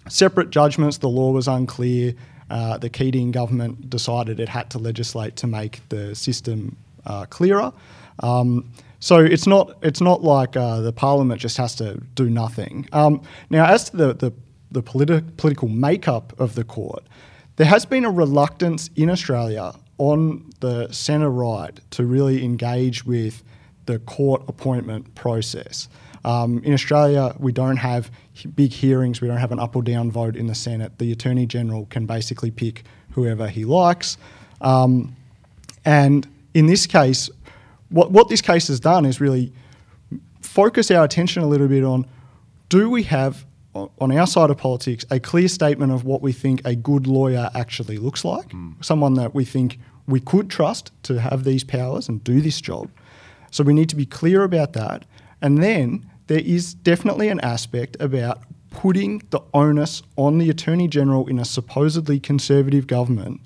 [0.08, 0.98] separate judgments.
[0.98, 2.14] The law was unclear.
[2.50, 6.76] Uh, the Keating government decided it had to legislate to make the system
[7.06, 7.72] uh, clearer.
[8.20, 8.66] Um,
[9.00, 12.88] So it's not it's not like uh, the parliament just has to do nothing.
[12.92, 14.32] Um, now, as to the the,
[14.72, 17.04] the politi- political makeup of the court,
[17.58, 23.44] there has been a reluctance in Australia on the centre right to really engage with
[23.86, 25.90] the court appointment process.
[26.24, 28.10] Um, in Australia, we don't have
[28.56, 29.22] big hearings.
[29.22, 30.98] We don't have an up or down vote in the Senate.
[31.00, 34.18] The Attorney General can basically pick whoever he likes.
[34.62, 35.16] Um,
[35.86, 37.30] and in this case,
[37.90, 39.54] what, what this case has done is really
[40.42, 42.06] focus our attention a little bit on
[42.70, 46.62] do we have on our side of politics a clear statement of what we think
[46.66, 48.46] a good lawyer actually looks like
[48.80, 52.90] someone that we think we could trust to have these powers and do this job
[53.52, 55.04] so we need to be clear about that
[55.42, 61.28] and then there is definitely an aspect about putting the onus on the attorney general
[61.28, 63.42] in a supposedly conservative government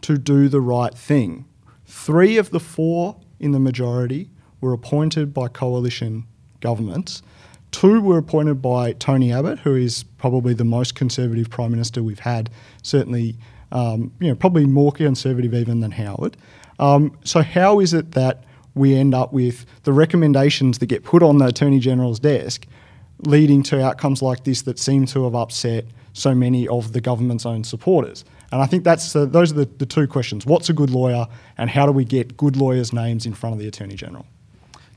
[0.00, 1.44] to do the right thing
[1.90, 6.24] Three of the four in the majority were appointed by coalition
[6.60, 7.20] governments.
[7.72, 12.20] Two were appointed by Tony Abbott, who is probably the most conservative prime minister we've
[12.20, 12.48] had.
[12.82, 13.36] Certainly,
[13.72, 16.36] um, you know, probably more conservative even than Howard.
[16.78, 18.44] Um, so, how is it that
[18.80, 22.66] we end up with the recommendations that get put on the attorney general's desk,
[23.26, 27.46] leading to outcomes like this that seem to have upset so many of the government's
[27.46, 28.24] own supporters?
[28.50, 31.26] And I think that's those are the, the two questions: what's a good lawyer,
[31.56, 34.26] and how do we get good lawyers' names in front of the attorney general?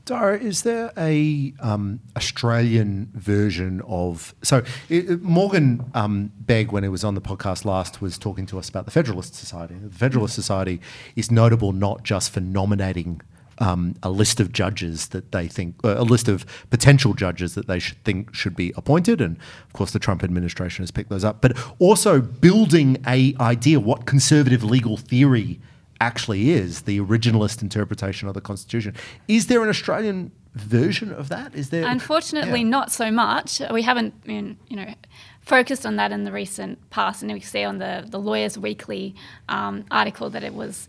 [0.06, 6.90] Dara, is there a um, Australian version of so it- Morgan um, Begg, when he
[6.90, 9.76] was on the podcast last, was talking to us about the Federalist Society.
[9.76, 10.80] The Federalist Society
[11.16, 13.22] is notable not just for nominating
[13.58, 17.66] um, a list of judges that they think, uh, a list of potential judges that
[17.66, 19.36] they should think should be appointed, and
[19.66, 24.06] of course the Trump administration has picked those up, but also building a idea what
[24.06, 25.60] conservative legal theory
[26.00, 28.94] actually is the originalist interpretation of the Constitution.
[29.28, 31.54] Is there an Australian version of that?
[31.54, 31.86] Is there?
[31.86, 32.68] Unfortunately, Yeah.
[32.68, 33.60] not so much.
[33.72, 34.94] We haven't been, you know,
[35.40, 39.14] focused on that in the recent past, and we see on the the Lawyers Weekly
[39.48, 40.88] um, article that it was.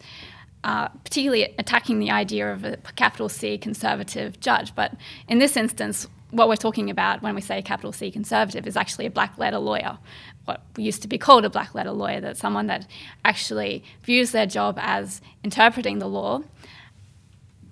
[0.65, 4.73] Particularly attacking the idea of a capital C conservative judge.
[4.73, 4.93] But
[5.27, 9.05] in this instance, what we're talking about when we say capital C conservative is actually
[9.05, 9.99] a black letter lawyer,
[10.45, 12.87] what used to be called a black letter lawyer, that's someone that
[13.23, 16.41] actually views their job as interpreting the law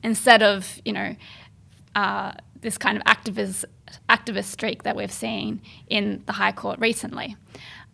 [0.03, 1.15] instead of, you know,
[1.95, 3.65] uh, this kind of activist
[4.07, 7.35] activist streak that we've seen in the High Court recently.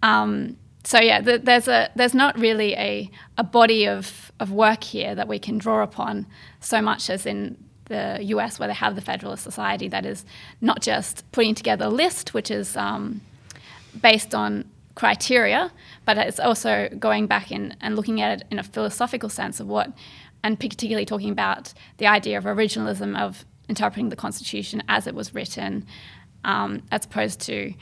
[0.04, 4.84] Um, so yeah, th- there's a there's not really a, a body of, of work
[4.84, 6.25] here that we can draw upon
[6.59, 10.25] so much as in the US where they have the Federalist Society that is
[10.61, 13.21] not just putting together a list which is um,
[14.01, 14.65] based on
[14.95, 15.71] criteria,
[16.05, 19.67] but it's also going back in and looking at it in a philosophical sense of
[19.67, 19.91] what,
[20.43, 25.34] and particularly talking about the idea of originalism of interpreting the Constitution as it was
[25.34, 25.86] written,
[26.43, 27.73] um, as opposed to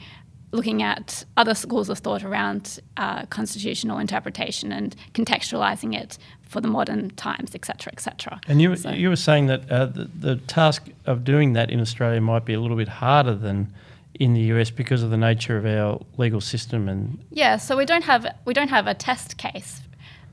[0.52, 6.68] looking at other schools of thought around uh, constitutional interpretation and contextualizing it for the
[6.68, 8.40] modern times, etc., etc.
[8.48, 11.80] And you, So- you were saying that uh, the, the task of doing that in
[11.80, 13.72] Australia might be a little bit harder than
[14.14, 17.84] in the US because of the nature of our legal system and Yeah, so we
[17.84, 19.82] don't have we don't have a test case.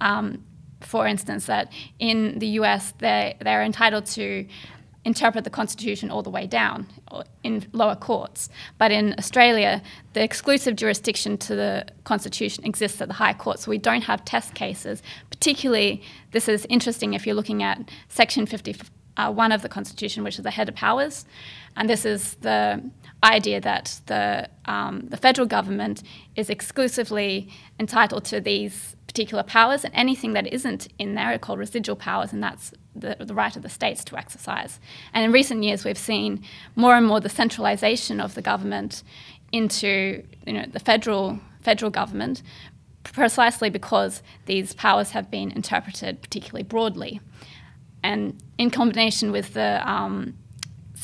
[0.01, 0.43] Um,
[0.81, 4.47] for instance, that in the US they they're entitled to
[5.05, 6.87] interpret the Constitution all the way down
[7.43, 8.49] in lower courts,
[8.79, 9.81] but in Australia
[10.13, 14.25] the exclusive jurisdiction to the Constitution exists at the High Court, so we don't have
[14.25, 15.03] test cases.
[15.29, 16.01] Particularly,
[16.31, 18.75] this is interesting if you're looking at Section 50
[19.17, 21.25] uh, of the Constitution, which is the head of powers,
[21.77, 22.83] and this is the
[23.23, 26.03] idea that the um, the federal government
[26.35, 27.49] is exclusively
[27.79, 32.33] entitled to these particular powers, and anything that isn't in there are called residual powers,
[32.33, 34.79] and that's the, the right of the states to exercise.
[35.13, 36.43] And in recent years, we've seen
[36.75, 39.03] more and more the centralisation of the government
[39.51, 42.41] into you know the federal federal government,
[43.03, 47.19] precisely because these powers have been interpreted particularly broadly
[48.05, 50.37] and in combination with the um,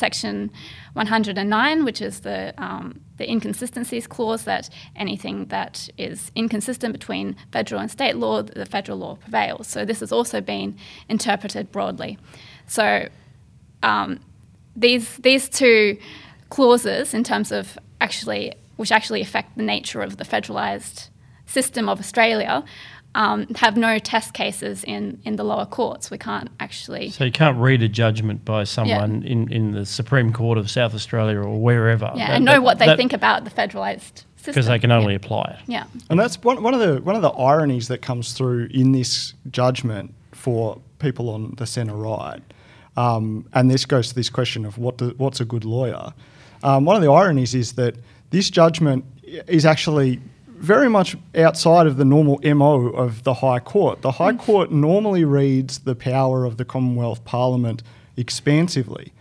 [0.02, 0.50] section
[0.94, 7.80] 109, which is the um, the inconsistencies clause, that anything that is inconsistent between federal
[7.80, 9.68] and state law, the federal law prevails.
[9.68, 10.76] So this has also been
[11.08, 12.18] interpreted broadly.
[12.66, 12.86] So
[13.84, 14.18] um,
[14.74, 15.98] these these two
[16.56, 18.44] clauses, in terms of actually
[18.80, 21.10] which actually affect the nature of the federalised
[21.46, 22.64] system of Australia,
[23.14, 26.10] um, have no test cases in, in the lower courts.
[26.10, 27.10] We can't actually.
[27.10, 30.94] so you can't read a judgment by someone in, in the Supreme Court of South
[30.94, 32.10] Australia or wherever.
[32.16, 34.52] Yeah, That- and know that- what they that- think about the federalised system.
[34.54, 35.16] because they can only Yeah.
[35.16, 35.70] apply it.
[35.70, 35.84] Yeah.
[36.10, 39.34] And that's one, one of the one of the ironies that comes through in this
[39.50, 42.40] judgment for people on the centre right.
[42.96, 46.12] Um, and this goes to this question of what do, what's a good lawyer.
[46.62, 47.96] Um, one of the ironies is that
[48.30, 49.04] this judgment
[49.46, 50.20] is actually
[50.62, 54.00] very much outside of the normal MO of the High Court.
[54.02, 54.38] The High mm.
[54.38, 57.82] Court normally reads the power of the Commonwealth Parliament
[58.16, 59.12] expansively.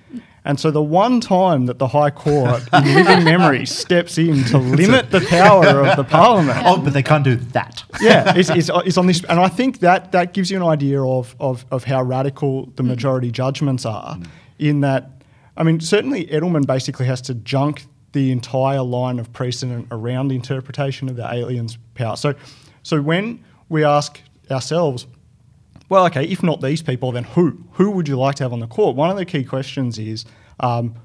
[0.45, 4.57] And so the one time that the High Court in living memory steps in to
[4.57, 6.59] limit the power of the Parliament.
[6.63, 7.83] Oh, but they can't do that.
[7.99, 11.01] yeah, it's, it's, it's on this, and I think that that gives you an idea
[11.01, 12.87] of of, of how radical the mm.
[12.87, 14.15] majority judgments are.
[14.15, 14.27] Mm.
[14.57, 15.23] In that,
[15.57, 20.36] I mean, certainly Edelman basically has to junk the entire line of precedent around the
[20.36, 22.16] interpretation of the aliens' power.
[22.16, 22.36] So,
[22.84, 25.07] so when we ask ourselves,
[25.89, 27.64] well, okay, if not these people, then who?
[27.74, 28.95] Who would you like to have on the court?
[28.95, 30.26] One of the key questions is
[30.59, 30.95] um,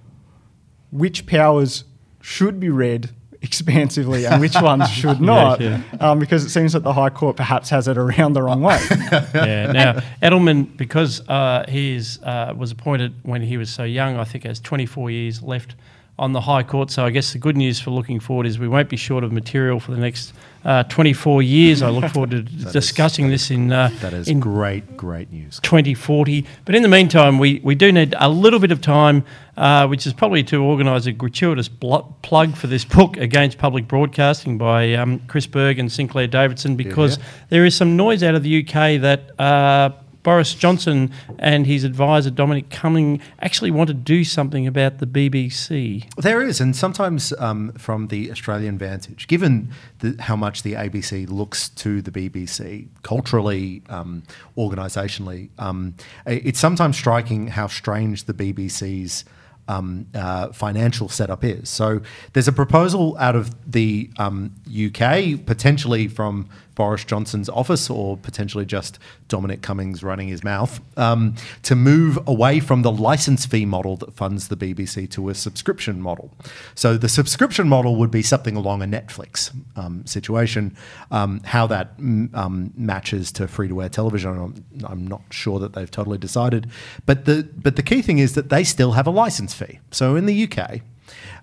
[0.90, 1.84] which powers
[2.20, 3.10] should be read
[3.42, 5.80] expansively and which ones should not, yeah.
[6.00, 8.80] Um, because it seems that the High Court perhaps has it around the wrong way.
[8.90, 9.72] yeah.
[9.72, 9.92] Now
[10.22, 14.44] Edelman, because uh, he is, uh, was appointed when he was so young, I think
[14.44, 15.76] has 24 years left
[16.18, 16.90] on the High Court.
[16.90, 19.32] So I guess the good news for looking forward is we won't be short of
[19.32, 20.32] material for the next
[20.64, 21.82] uh, 24 years.
[21.82, 22.42] I look forward to
[22.72, 25.60] discussing this in uh, That is in great, great news.
[25.62, 26.46] 2040.
[26.64, 29.24] But in the meantime, we, we do need a little bit of time,
[29.56, 33.86] uh, which is probably to organise a gratuitous blo- plug for this book against public
[33.86, 37.24] broadcasting by um, Chris Berg and Sinclair Davidson, because yeah.
[37.50, 39.94] there is some noise out of the UK that.
[40.26, 46.12] Boris Johnson and his advisor Dominic Cumming actually want to do something about the BBC.
[46.16, 49.70] There is, and sometimes um, from the Australian vantage, given
[50.00, 54.24] the, how much the ABC looks to the BBC culturally, um,
[54.58, 55.94] organisationally, um,
[56.26, 59.24] it's sometimes striking how strange the BBC's
[59.68, 61.68] um, uh, financial setup is.
[61.68, 62.00] So
[62.32, 68.64] there's a proposal out of the um, UK, potentially from Boris Johnson's office or potentially
[68.64, 73.96] just Dominic Cummings running his mouth, um, to move away from the license fee model
[73.96, 76.30] that funds the BBC to a subscription model.
[76.76, 80.76] So the subscription model would be something along a Netflix um, situation.
[81.10, 85.72] Um, how that um, matches to free to air television, I'm, I'm not sure that
[85.72, 86.70] they've totally decided.
[87.06, 89.80] But the but the key thing is that they still have a license fee.
[89.90, 90.82] So in the UK.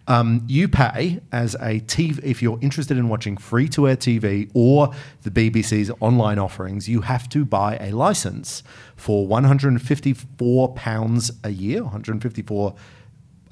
[0.08, 4.49] Um, you pay as a TV, if you're interested in watching free to air TV
[4.54, 4.91] or
[5.22, 8.64] the BBC's online offerings, you have to buy a license
[8.97, 12.76] for £154 a year, 154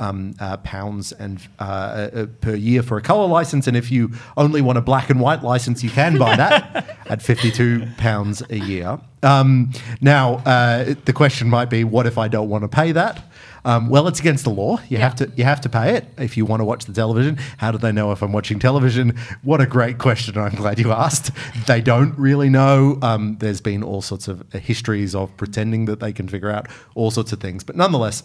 [0.02, 4.12] um, uh, pounds and uh, uh, per year for a color license, and if you
[4.36, 8.58] only want a black and white license, you can buy that at fifty-two pounds a
[8.58, 9.00] year.
[9.22, 9.72] Um,
[10.02, 13.24] now, uh, the question might be, what if I don't want to pay that?
[13.66, 14.80] Um, well, it's against the law.
[14.90, 17.38] You have to you have to pay it if you want to watch the television.
[17.58, 19.18] How do they know if I'm watching television?
[19.44, 20.38] What a great question!
[20.38, 21.32] I'm glad you asked.
[21.68, 22.98] They don't really know.
[23.02, 27.12] Um, there's been all sorts of histories of pretending that they can figure out all
[27.12, 28.24] sorts of things, but nonetheless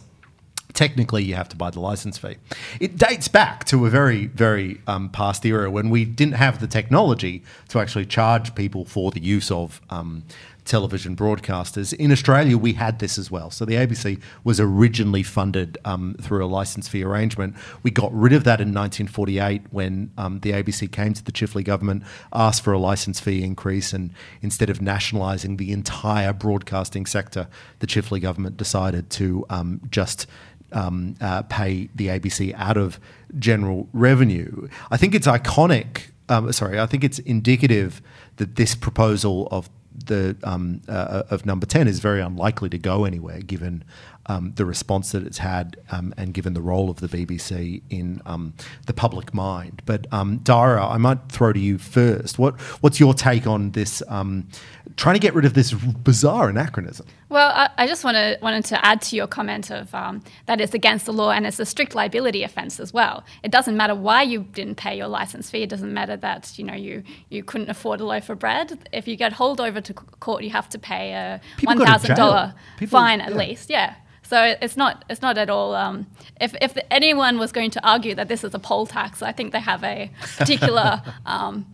[0.73, 2.37] technically you have to buy the license fee.
[2.81, 6.67] It dates back to a very, very um, past era when we didn't have the
[6.67, 10.25] technology to actually charge people for the use of um,
[10.67, 11.93] television broadcasters.
[11.95, 13.51] In Australia, we had this as well.
[13.51, 17.55] So the ABC was originally funded um, through a license fee arrangement.
[17.83, 21.65] We got rid of that in 1948 when um, the ABC came to the Chifley
[21.65, 22.03] government,
[22.33, 24.13] asked for a license fee increase, and
[24.43, 27.49] instead of nationalising the entire broadcasting sector,
[27.79, 30.27] the Chifley government decided to um, just
[30.73, 32.99] um, uh, pay the ABC out of
[33.39, 34.69] general revenue.
[34.91, 36.11] I think it's iconic.
[36.29, 38.03] Um, sorry, I think it's indicative
[38.37, 39.71] that this proposal of
[40.07, 43.85] the um, uh, of number ten is very unlikely to go anywhere, given
[44.27, 48.21] um, the response that it's had um, and given the role of the BBC in
[48.27, 48.55] um,
[48.87, 49.83] the public mind.
[49.87, 52.39] But um, Dara, I might throw to you first.
[52.39, 54.03] What what's your take on this?
[54.09, 54.49] Um,
[54.97, 57.07] trying to get rid of this bizarre anachronism.
[57.29, 60.75] Well, I, I just wanted, wanted to add to your comment of um, that it's
[60.75, 63.25] against the law and it's a strict liability offence as well.
[63.43, 65.63] It doesn't matter why you didn't pay your license fee.
[65.63, 68.89] It doesn't matter that you know you, you couldn't afford a loaf of bread.
[68.93, 72.17] If you get hauled over to court, you have to pay a People one thousand
[72.17, 72.55] dollar
[72.89, 73.37] fine at yeah.
[73.37, 73.71] least.
[73.71, 73.95] Yeah.
[74.29, 75.75] So it's not it's not at all.
[75.75, 76.07] Um,
[76.41, 79.53] if if anyone was going to argue that this is a poll tax, I think
[79.53, 81.03] they have a particular.
[81.25, 81.67] um,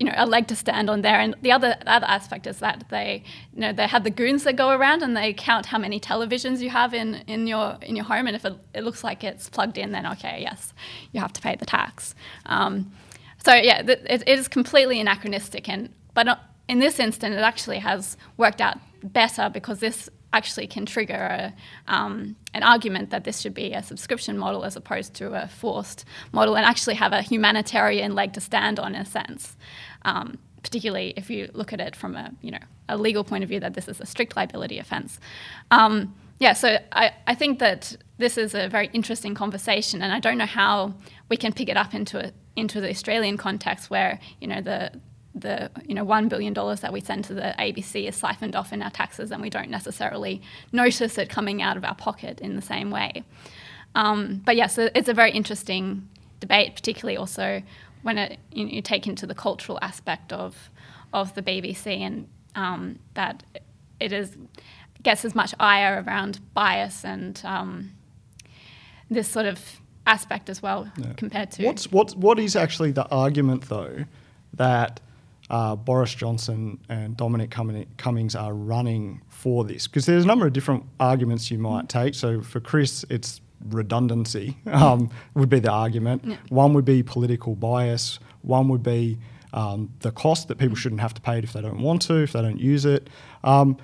[0.00, 1.20] you know, a leg to stand on there.
[1.20, 4.44] And the other the other aspect is that they, you know, they have the goons
[4.44, 7.96] that go around and they count how many televisions you have in, in your in
[7.96, 8.26] your home.
[8.26, 10.72] And if it, it looks like it's plugged in, then okay, yes,
[11.12, 12.14] you have to pay the tax.
[12.46, 12.90] Um,
[13.44, 15.68] so yeah, th- it, it is completely anachronistic.
[15.68, 20.66] And but uh, in this instance, it actually has worked out better because this actually
[20.66, 21.54] can trigger a,
[21.92, 26.04] um, an argument that this should be a subscription model as opposed to a forced
[26.32, 29.56] model and actually have a humanitarian leg to stand on in a sense.
[30.02, 32.58] Um, particularly if you look at it from a you know
[32.88, 35.18] a legal point of view that this is a strict liability offence.
[35.70, 40.20] Um, yeah, so I, I think that this is a very interesting conversation, and I
[40.20, 40.94] don't know how
[41.28, 44.92] we can pick it up into a, into the Australian context where you know the
[45.34, 48.72] the you know one billion dollars that we send to the ABC is siphoned off
[48.72, 52.56] in our taxes, and we don't necessarily notice it coming out of our pocket in
[52.56, 53.24] the same way.
[53.94, 56.08] Um, but yes, yeah, so it's a very interesting
[56.40, 57.62] debate, particularly also
[58.02, 60.70] when it, you, you, take into the cultural aspect of
[61.12, 63.42] of the BBC and um, that
[63.98, 64.36] it is
[65.02, 67.92] gets as much ire around bias and um,
[69.10, 71.12] this sort of aspect as well yeah.
[71.16, 74.04] compared to what's what what is actually the argument though
[74.54, 75.00] that
[75.50, 77.50] uh, Boris Johnson and Dominic
[77.96, 82.14] Cummings are running for this because there's a number of different arguments you might take.
[82.14, 86.24] So for Chris, it's redundancy um, would be the argument.
[86.24, 86.36] Yeah.
[86.48, 88.20] One would be political bias.
[88.42, 89.18] One would be
[89.52, 92.22] um, the cost that people shouldn't have to pay it if they don't want to,
[92.22, 93.10] if they don't use it.
[93.42, 93.76] Um,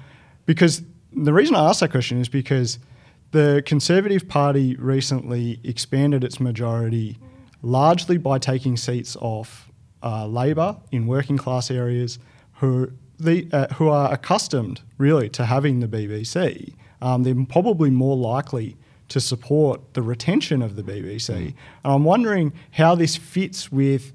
[0.47, 2.79] because the reason I ask that question is because
[3.33, 7.19] the Conservative Party recently expanded its majority
[7.61, 9.66] largely by taking seats off
[10.07, 12.19] uh, Labor in working class areas
[12.61, 16.75] who the, uh, who are accustomed really to having the BBC.
[17.03, 18.77] Um, they're probably more likely
[19.09, 21.31] to support the retention of the BBC.
[21.31, 21.47] Mm.
[21.47, 24.13] And I'm wondering how this fits with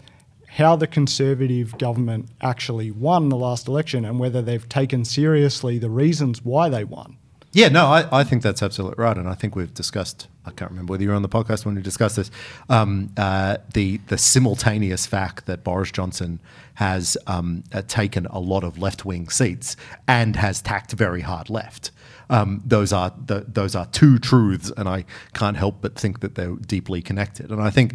[0.47, 5.89] how the Conservative government actually won the last election and whether they've taken seriously the
[5.89, 7.17] reasons why they won.
[7.53, 10.27] Yeah, no, I, I think that's absolutely right, and I think we've discussed.
[10.45, 12.31] I can't remember whether you were on the podcast when we discussed this.
[12.69, 16.39] Um, uh, the the simultaneous fact that Boris Johnson
[16.75, 19.75] has um, uh, taken a lot of left wing seats
[20.07, 21.91] and has tacked very hard left.
[22.31, 25.03] Um, those are the, those are two truths, and I
[25.33, 27.51] can't help but think that they're deeply connected.
[27.51, 27.93] And I think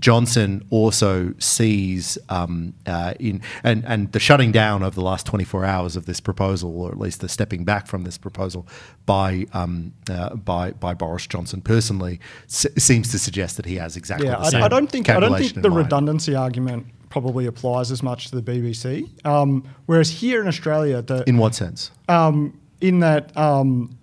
[0.00, 5.64] Johnson also sees um, uh, in and and the shutting down of the last 24
[5.64, 8.66] hours of this proposal, or at least the stepping back from this proposal
[9.06, 13.96] by um, uh, by by Boris Johnson personally, s- seems to suggest that he has
[13.96, 14.62] exactly yeah, the same.
[14.62, 18.40] I, I don't think I don't think the redundancy argument probably applies as much to
[18.40, 19.08] the BBC.
[19.26, 21.90] Um, whereas here in Australia, the in what sense?
[22.08, 23.96] Um, in that um,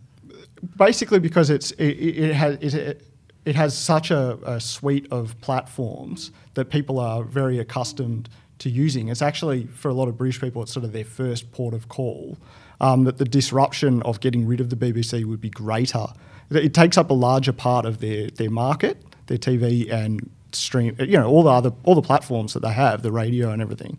[0.78, 3.08] basically because it's it, it has it,
[3.46, 8.30] it has such a, a, suite of platforms that people are very accustomed
[8.60, 9.10] to using.
[9.10, 11.90] It's actually for a lot of British people, it's sort of their first port of
[11.90, 12.38] call.
[12.82, 16.06] Um, that the disruption of getting rid of the BBC would be greater.
[16.50, 21.18] It takes up a larger part of their their market, their TV and stream, you
[21.18, 23.98] know, all the other all the platforms that they have, the radio and everything.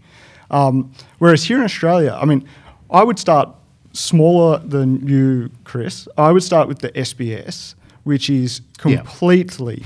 [0.51, 2.47] Um, whereas here in Australia, I mean,
[2.91, 3.49] I would start
[3.93, 7.75] smaller than you, Chris, I would start with the SBS,
[8.05, 9.83] which is completely.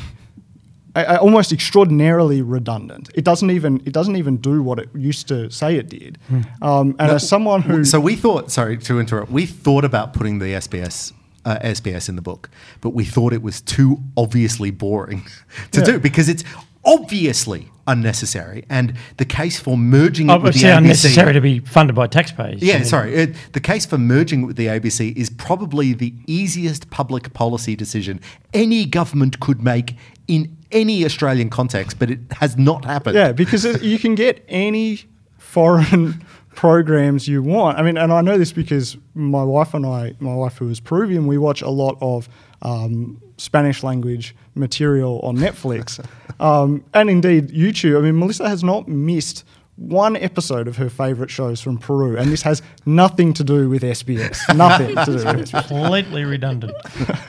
[0.96, 1.18] Yeah.
[1.18, 3.08] almost extraordinarily redundant.
[3.14, 6.18] It doesn't even it doesn't even do what it used to say it did.
[6.28, 6.40] Hmm.
[6.60, 10.12] Um, and no, as someone who so we thought sorry to interrupt, we thought about
[10.12, 11.12] putting the SBS
[11.48, 15.24] uh, SBS in the book, but we thought it was too obviously boring
[15.72, 15.86] to yeah.
[15.86, 16.44] do because it's
[16.84, 18.64] obviously unnecessary.
[18.68, 22.62] And the case for merging it with the ABC, unnecessary to be funded by taxpayers.
[22.62, 23.14] Yeah, sorry.
[23.14, 28.20] It, the case for merging with the ABC is probably the easiest public policy decision
[28.52, 29.96] any government could make
[30.26, 33.16] in any Australian context, but it has not happened.
[33.16, 35.00] Yeah, because you can get any
[35.38, 36.22] foreign
[36.54, 37.78] programs you want.
[37.78, 40.80] I mean, and I know this because my wife and I, my wife who is
[40.80, 42.28] Peruvian, we watch a lot of
[42.62, 46.04] um, Spanish language material on Netflix,
[46.40, 47.98] um, and indeed YouTube.
[47.98, 49.44] I mean, Melissa has not missed
[49.76, 53.82] one episode of her favourite shows from Peru, and this has nothing to do with
[53.82, 54.40] SBS.
[54.56, 55.68] Nothing to do with SBS.
[55.68, 56.74] Completely redundant.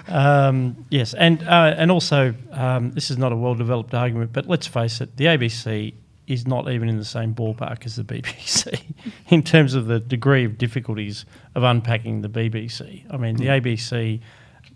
[0.07, 4.65] Um, yes, and uh, and also um, this is not a well-developed argument, but let's
[4.65, 5.93] face it, the ABC
[6.29, 8.81] is not even in the same ballpark as the BBC
[9.29, 11.25] in terms of the degree of difficulties
[11.55, 13.03] of unpacking the BBC.
[13.11, 13.65] I mean, the hmm.
[13.65, 14.21] ABC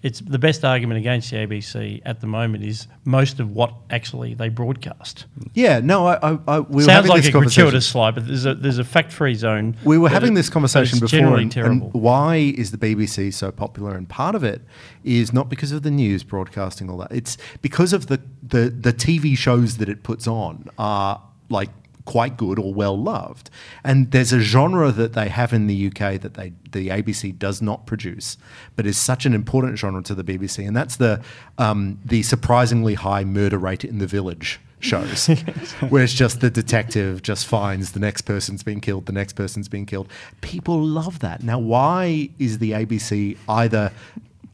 [0.04, 4.34] it's the best argument against the ABC at the moment is most of what actually
[4.34, 5.26] they broadcast.
[5.54, 8.80] Yeah, no, I, I, I we sounds like a gratuitous slide, but there's a there's
[8.80, 9.78] a fact-free zone.
[9.86, 13.96] We were having it, this conversation before, and, and, why is the BBC so popular?
[13.96, 14.62] And part of it
[15.06, 17.12] is not because of the news broadcasting all that.
[17.14, 21.70] It's because of the the the TV shows that it puts on are like
[22.06, 23.50] quite good or well loved.
[23.84, 27.62] And there's a genre that they have in the UK that they the ABC does
[27.62, 28.38] not produce,
[28.76, 31.22] but is such an important genre to the BBC, and that's the
[31.58, 35.28] um, the surprisingly high murder rate in the village shows,
[35.90, 39.70] where it's just the detective just finds the next person's been killed, the next person's
[39.70, 40.10] been killed.
[40.42, 41.42] People love that.
[41.42, 43.92] Now, why is the ABC either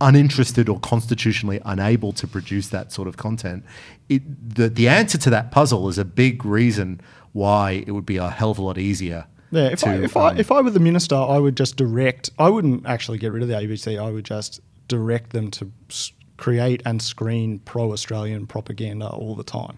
[0.02, 3.64] uninterested or constitutionally unable to produce that sort of content?
[4.08, 7.02] It, the, the answer to that puzzle is a big reason
[7.34, 9.28] why it would be a hell of a lot easier.
[9.52, 11.76] Yeah, if, to, I, if, um, I, if I were the minister, I would just
[11.76, 15.72] direct, I wouldn't actually get rid of the ABC, I would just direct them to
[16.38, 19.78] create and screen pro-Australian propaganda all the time.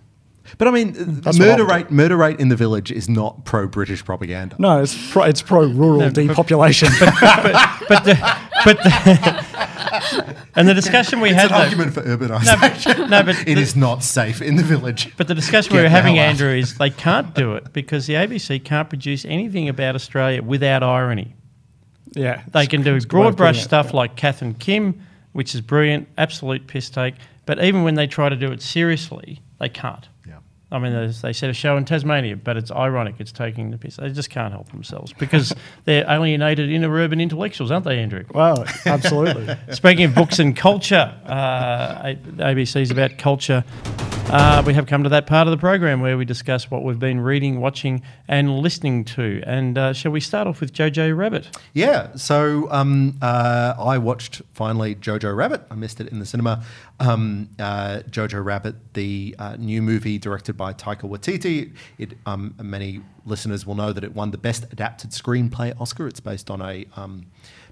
[0.57, 3.67] But I mean, That's murder I'll rate murder rate in the village is not pro
[3.67, 4.55] British propaganda.
[4.59, 6.89] No, it's pro, it's pro-rural No, but- depopulation.
[6.99, 12.17] but the, but the, and the discussion we It's had an though- argument for no,
[12.17, 12.97] urbanisation.
[12.97, 15.13] but, no, but It the- is not safe in the village.
[15.17, 16.29] But the discussion Get we were having, hell out.
[16.31, 20.83] Andrew, is they can't do it because the ABC can't produce anything about Australia without
[20.83, 21.35] irony.
[22.13, 23.95] yeah, They can do it's a good way broad of putting brush it, stuff yeah.
[23.97, 25.01] like Kath and Kim,
[25.33, 27.15] which is brilliant, absolute piss take.
[27.45, 30.07] But even when they try to do it seriously, they can't.
[30.71, 30.77] Yeah.
[30.77, 33.15] I mean, they said a show in Tasmania, but it's ironic.
[33.19, 33.97] It's taking the piss.
[33.97, 35.53] They just can't help themselves because
[35.85, 38.23] they're alienated inner urban intellectuals, aren't they, Andrew?
[38.33, 39.55] Well, absolutely.
[39.71, 43.63] Speaking of books and culture, uh, A- ABC's about culture.
[44.31, 46.99] Uh, we have come to that part of the program where we discuss what we've
[46.99, 49.43] been reading, watching, and listening to.
[49.45, 51.49] And uh, shall we start off with Jojo Rabbit?
[51.73, 55.63] Yeah, so um, uh, I watched finally Jojo Rabbit.
[55.69, 56.63] I missed it in the cinema.
[57.01, 61.73] Um, uh, Jojo Rabbit, the uh, new movie directed by Taika Waititi.
[61.97, 66.07] It, um, many listeners will know that it won the Best Adapted Screenplay Oscar.
[66.07, 67.25] It's based on a um,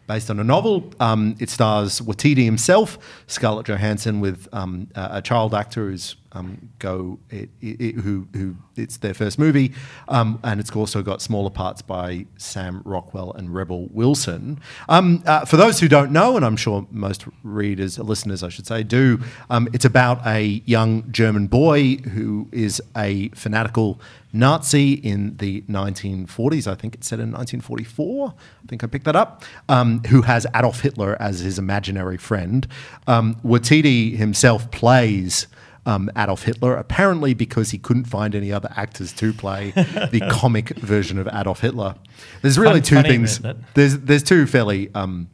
[0.08, 0.92] based on a novel.
[1.00, 6.70] Um, it stars Waititi himself, Scarlett Johansson, with um, a, a child actor who's um,
[6.80, 9.74] go it, it, it- who who it's their first movie,
[10.08, 14.60] um, and it's also got smaller parts by Sam Rockwell and Rebel Wilson.
[14.88, 18.66] Um, uh, for those who don't know, and I'm sure most readers, listeners, I should
[18.68, 19.20] say, do,
[19.50, 24.00] um, it's about a young German boy who is a fanatical
[24.32, 26.66] Nazi in the 1940s.
[26.72, 28.34] I think it said in 1944.
[28.38, 29.44] I think I picked that up.
[29.68, 32.66] Um, who has Adolf Hitler as his imaginary friend.
[33.08, 35.48] Um, Waititi himself plays
[35.86, 40.70] um, Adolf Hitler, apparently because he couldn't find any other actors to play the comic
[40.78, 41.96] version of Adolf Hitler.
[42.42, 43.40] There's really Fun- two things.
[43.74, 45.30] There's there's two fairly um,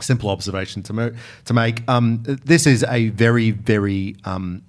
[0.00, 1.12] simple observations to, mo-
[1.44, 1.88] to make.
[1.88, 4.62] Um, this is a very very um,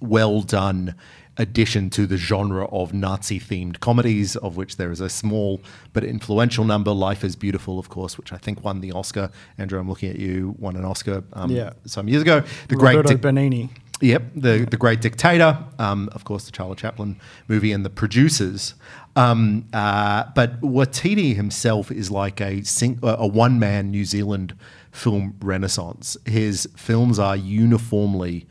[0.00, 0.94] well done
[1.38, 5.62] addition to the genre of Nazi themed comedies, of which there is a small
[5.94, 6.90] but influential number.
[6.92, 9.30] Life is Beautiful, of course, which I think won the Oscar.
[9.56, 10.54] Andrew, I'm looking at you.
[10.58, 11.72] Won an Oscar um, Yeah.
[11.86, 12.42] some years ago.
[12.68, 13.70] The Roberto great Dick- Benigni.
[14.02, 18.74] Yep, the the Great Dictator, um, of course, the Charlie Chaplin movie, and the producers.
[19.14, 24.56] Um, uh, but Waititi himself is like a sing- a one man New Zealand
[24.90, 26.16] film renaissance.
[26.26, 28.46] His films are uniformly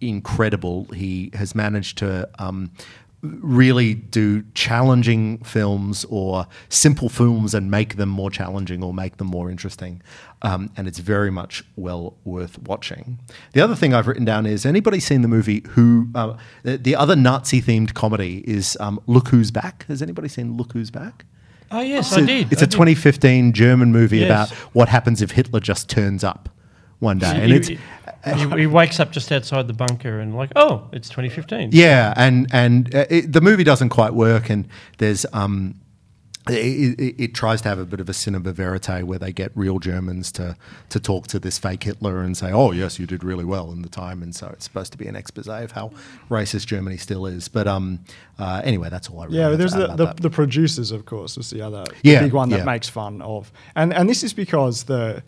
[0.00, 0.84] incredible.
[0.86, 2.70] He has managed to um,
[3.42, 9.26] really do challenging films or simple films and make them more challenging or make them
[9.28, 10.02] more interesting.
[10.42, 13.18] Um, and it's very much well worth watching.
[13.52, 16.08] The other thing I've written down is anybody seen the movie Who?
[16.14, 19.86] Uh, the, the other Nazi themed comedy is um, Look Who's Back.
[19.88, 21.24] Has anybody seen Look Who's Back?
[21.70, 22.52] Oh, yes, So I did.
[22.52, 24.26] It's a a 2015 German movie Yes.
[24.50, 26.48] about what happens if Hitler just turns up
[27.00, 27.38] one day.
[27.42, 27.78] And it's he,
[28.34, 31.70] he, he wakes up just outside the bunker and like, oh, it's 2015.
[31.72, 34.66] Yeah, and and uh, it, the movie doesn't quite work, and
[34.98, 35.80] there's um,
[36.48, 39.50] it, it, it tries to have a bit of a cinema verite where they get
[39.54, 40.56] real Germans to
[40.90, 43.82] to talk to this fake Hitler and say, oh yes, you did really well in
[43.82, 45.90] the time, and so it's supposed to be an expose of how
[46.30, 47.48] racist Germany still is.
[47.48, 48.00] But um,
[48.38, 49.24] uh, anyway, that's all I.
[49.26, 50.22] Really Yeah, have but there's to add the, about the, that.
[50.22, 52.64] the producers, of course, is the other the Yeah, big one that yeah.
[52.64, 55.22] makes fun of, and and this is because the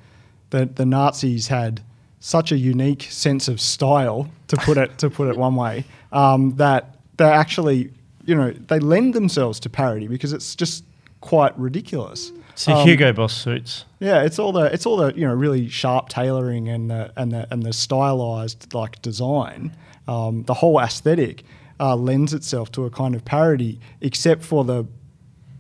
[0.51, 1.83] the the Nazis had
[2.21, 6.57] such a unique sense of style, to put it to put it one way, um,
[6.57, 7.91] that they actually,
[8.25, 10.85] you know, they lend themselves to parody because it's just
[11.21, 12.33] quite ridiculous.
[12.65, 13.85] The Um, Hugo Boss suits.
[14.01, 17.31] Yeah, it's all the it's all the you know really sharp tailoring and the and
[17.31, 19.73] the and the stylized like design.
[20.09, 21.45] Um, the whole aesthetic
[21.79, 24.85] uh, lends itself to a kind of parody, except for the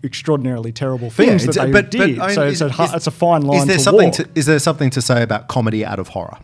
[0.04, 2.18] extraordinarily terrible things Yeah, that they but- but, did.
[2.18, 4.08] I mean, so it's a is- is- it's a fine line Is there to something
[4.08, 4.14] walk.
[4.16, 6.38] to is there something to say about comedy out of horror?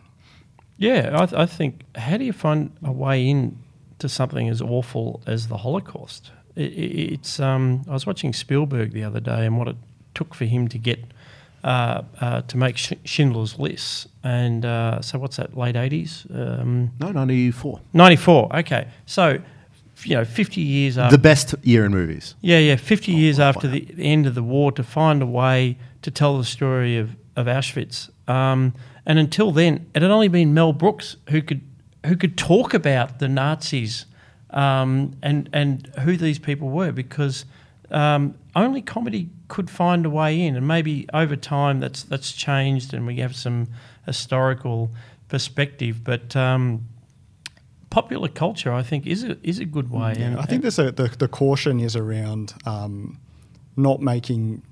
[0.76, 1.82] Yeah, I, th- I think.
[1.94, 3.58] How do you find a way in
[4.00, 6.32] to something as awful as the Holocaust?
[6.56, 7.38] It, it, it's.
[7.38, 9.76] Um, I was watching Spielberg the other day, and what it
[10.14, 10.98] took for him to get
[11.62, 15.56] uh, uh, to make Sch- Schindler's List, and uh, so what's that?
[15.56, 17.80] Late eighties, um, No, ninety four.
[17.92, 18.54] ninety four.
[18.56, 19.38] Okay, so
[20.04, 22.34] you know, fifty years after The best year in movies.
[22.40, 22.76] Yeah, yeah.
[22.76, 23.48] 50 years wow.
[23.48, 26.98] after the, the end of the war to find a way to tell the story
[26.98, 28.10] of, of Auschwitz.
[28.28, 28.74] Um,
[29.06, 31.62] and until then, it had only been Mel Brooks who could
[32.06, 34.06] who could talk about the Nazis
[34.50, 37.44] um, and and who these people were because
[37.90, 40.56] um, only comedy could find a way in.
[40.56, 43.68] And maybe over time that's that's changed and we have some
[44.06, 44.90] historical
[45.28, 46.04] perspective.
[46.04, 46.86] But um,
[47.94, 50.14] popular culture, I think, is a is a good way.
[50.18, 53.18] Yeah, and, I think there's a, the the caution is around um,
[53.76, 54.62] not making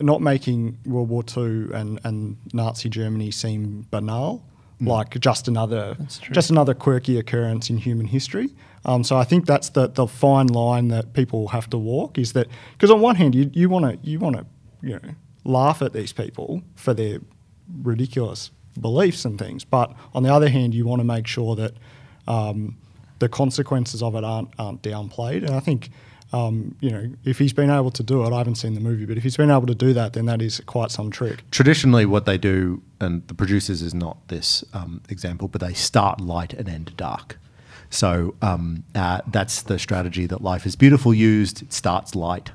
[0.00, 4.42] not making World War II and, and Nazi Germany seem banal.
[4.80, 5.96] like just another
[6.32, 8.48] just another quirky occurrence in human history.
[8.84, 12.32] Um, so I think that's the the fine line that people have to walk is
[12.32, 14.44] that because on one hand you you want to you want to
[14.80, 15.14] you know
[15.44, 17.18] laugh at these people for their
[17.82, 18.50] ridiculous
[18.80, 21.74] beliefs and things, but on the other hand you want to make sure that
[22.26, 22.76] um,
[23.18, 25.44] the consequences of it aren't aren't downplayed.
[25.44, 25.90] And I think
[26.32, 29.04] um, you know if he's been able to do it, I haven't seen the movie,
[29.04, 31.48] but if he's been able to do that, then that is quite some trick.
[31.50, 36.20] Traditionally, what they do, and the producers is not this um, example, but they start
[36.20, 37.38] light and end dark.
[37.90, 41.62] So um, uh, that's the strategy that Life is Beautiful used.
[41.62, 42.50] It starts light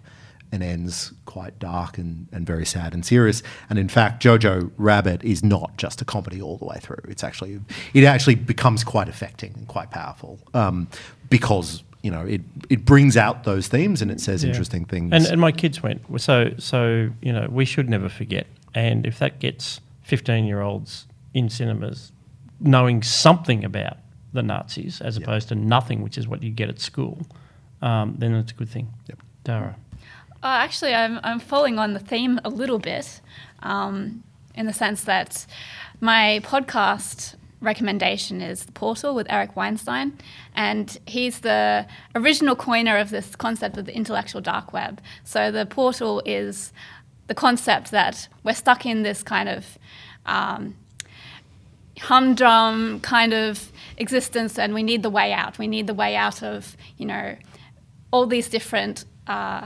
[0.51, 3.43] and ends quite dark and, and very sad and serious.
[3.69, 7.01] And in fact, Jojo Rabbit is not just a comedy all the way through.
[7.07, 7.59] It's actually
[7.93, 10.87] it actually becomes quite affecting and quite powerful um,
[11.29, 14.49] because you know it it brings out those themes and it says Yeah.
[14.49, 15.11] interesting things.
[15.13, 16.01] And, and my kids went.
[16.21, 18.47] So, so you know, we should never forget.
[18.73, 22.11] And if that gets 15 year olds in cinemas
[22.59, 23.97] knowing something about
[24.33, 27.19] the Nazis as opposed to nothing, which is what you get at school,
[27.81, 28.93] um, then it's a good thing.
[29.07, 29.19] Yep.
[29.43, 29.75] Dara.
[30.43, 33.21] Uh, actually, I'm, I'm following on the theme a little bit
[33.63, 34.23] um,
[34.53, 35.47] in the sense that
[35.99, 40.17] my podcast recommendation is The Portal with Eric Weinstein.
[40.55, 45.01] And he's the original coiner of this concept of the intellectual dark web.
[45.23, 46.71] So the portal is
[47.25, 49.79] the concept that we're stuck in this kind of
[50.27, 50.75] um,
[51.99, 55.57] humdrum kind of existence and we need the way out.
[55.57, 57.35] We need the way out of, you know,
[58.11, 59.65] all these different uh,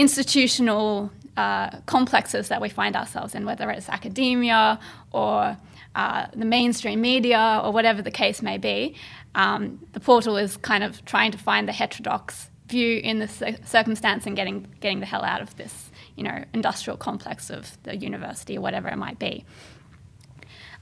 [0.00, 4.78] institutional uh, complexes that we find ourselves in, whether it's academia
[5.12, 5.56] or
[5.94, 8.94] uh, the mainstream media or whatever the case may be.
[9.34, 13.58] Um, the portal is kind of trying to find the heterodox view in this cir-
[13.64, 17.96] circumstance and getting getting the hell out of this, you know, industrial complex of the
[17.96, 19.44] university or whatever it might be.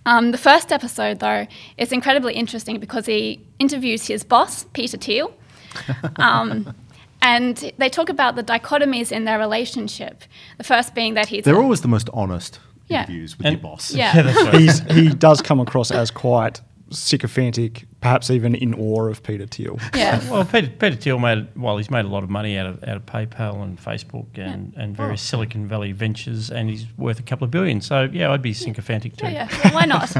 [0.06, 1.46] Um, the first episode, though,
[1.76, 5.34] is incredibly interesting because he interviews his boss, Peter Thiel,
[6.16, 6.74] um,
[7.22, 10.24] and they talk about the dichotomies in their relationship.
[10.58, 13.02] The first being that he's They're always the most honest Yeah.
[13.02, 13.92] interviews with And- your boss.
[13.94, 14.22] Yeah.
[14.22, 14.56] that's.
[14.58, 16.60] He's, he does come across as quite
[16.90, 19.78] sycophantic, perhaps even in awe of Peter Thiel.
[19.94, 20.20] yeah.
[20.30, 21.76] Well, Peter, Peter Thiel made well.
[21.76, 24.94] He's made a lot of money out of out of PayPal and Facebook and, and
[24.94, 25.02] oh.
[25.02, 27.80] various Silicon Valley ventures, and he's worth a couple of billion.
[27.82, 29.26] So yeah, I'd be sycophantic too.
[29.26, 29.74] Yeah, yeah.
[29.74, 30.10] Why not?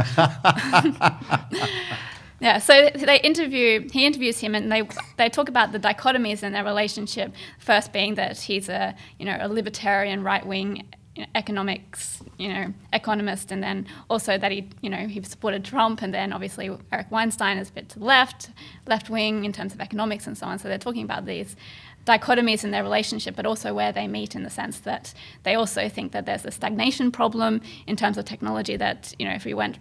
[2.41, 2.59] Yeah.
[2.59, 3.89] So they interview.
[3.91, 7.33] He interviews him, and they they talk about the dichotomies in their relationship.
[7.59, 10.87] First being that he's a you know a libertarian right wing
[11.35, 16.15] economics you know economist, and then also that he you know he supported Trump, and
[16.15, 18.51] then obviously Eric Weinstein is a bit to the left,
[18.87, 20.59] left wing in terms of economics and so on.
[20.59, 21.57] So they're talking about these
[22.05, 25.13] dichotomies in their relationship, but also where they meet in the sense that
[25.43, 28.77] they also think that there's a stagnation problem in terms of technology.
[28.77, 29.79] That you know, if we went,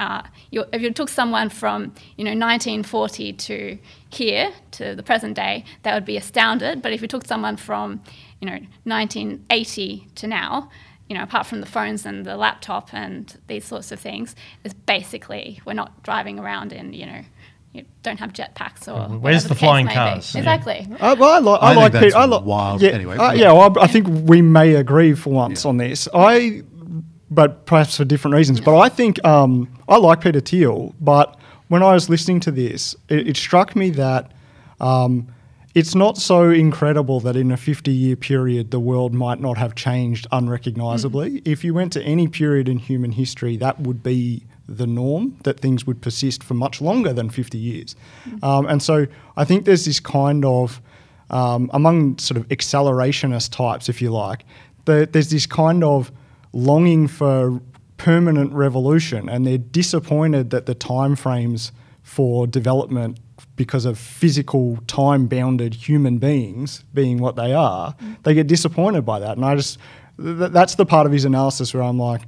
[0.00, 3.78] uh, you, if you took someone from you know 1940 to
[4.08, 6.80] here to the present day, they would be astounded.
[6.82, 8.00] But if you took someone from
[8.40, 10.70] you know 1980 to now,
[11.08, 14.34] you know, apart from the phones and the laptop and these sorts of things,
[14.64, 17.22] is basically we're not driving around in you know.
[17.72, 19.94] You don't have jetpacks or Where's whatever the flying may be.
[19.94, 20.34] cars?
[20.34, 20.40] Yeah.
[20.40, 20.88] Exactly.
[21.00, 22.16] I, well, I, li- I, I think like that's Peter.
[22.16, 22.44] I like.
[22.44, 22.82] wild.
[22.82, 23.42] Yeah, Anyway, uh, yeah.
[23.42, 23.52] yeah.
[23.52, 26.08] well, I, I think we may agree for once on this.
[26.12, 26.64] I,
[27.30, 28.60] but perhaps for different reasons.
[28.60, 30.94] But I think um, I like Peter Thiel.
[31.00, 34.32] But when I was listening to this, it, it struck me that
[34.80, 35.28] um,
[35.74, 39.74] it's not so incredible that in a 50 year period the world might not have
[39.76, 41.42] changed unrecognizably.
[41.44, 45.60] If you went to any period in human history, that would be the norm, that
[45.60, 47.96] things would persist for much longer than 50 years.
[48.42, 49.06] Um, and so
[49.36, 50.80] I think there's this kind of,
[51.28, 54.44] um, among sort of accelerationist types, if you like,
[54.84, 56.12] the, there's this kind of
[56.52, 57.60] longing for
[57.96, 61.70] permanent revolution, and they're disappointed that the timeframes
[62.02, 63.18] for development
[63.56, 69.18] because of physical time bounded human beings being what they are, they get disappointed by
[69.18, 69.36] that.
[69.36, 69.78] And I just,
[70.16, 72.22] th- that's the part of his analysis where I'm like,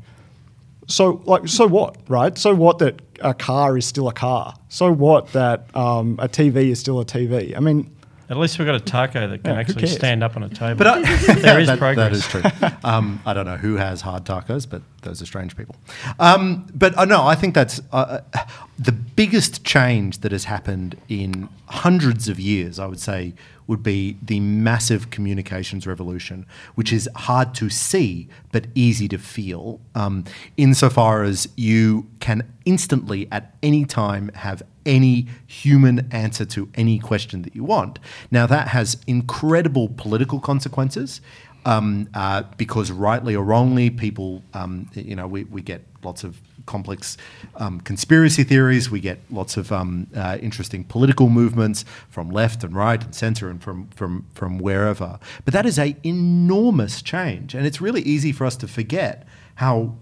[0.87, 2.37] so like, so what, right?
[2.37, 4.55] So what that a car is still a car?
[4.69, 7.57] So what that um, a TV is still a TV?
[7.57, 7.91] I mean,
[8.33, 10.77] At least we've got a taco that can Yeah, actually stand up on a table.
[10.79, 11.03] But I,
[11.35, 12.27] there is that, progress.
[12.33, 12.79] That is true.
[12.83, 15.77] Um, I don't know who has hard tacos, but those are strange people.
[16.19, 18.45] Um, but uh, no, I think that's uh, uh,
[18.79, 22.79] the biggest change that has happened in hundreds of years.
[22.79, 23.35] I would say
[23.67, 29.79] would be the massive communications revolution, which is hard to see but easy to feel.
[29.95, 30.25] Um,
[30.57, 37.43] insofar as you can instantly at any time have any human answer to any question
[37.43, 37.99] that you want.
[38.31, 41.21] Now, that has incredible political consequences
[41.65, 46.41] um, uh, because, rightly or wrongly, people, um, you know, we, we get lots of
[46.67, 47.17] complex
[47.57, 48.91] um, conspiracy theories.
[48.91, 53.49] We get lots of um, uh, interesting political movements from left and right and centre
[53.49, 55.19] and from, from, from wherever.
[55.45, 59.27] But that is a enormous change, and it's really easy for us to forget
[59.63, 59.95] how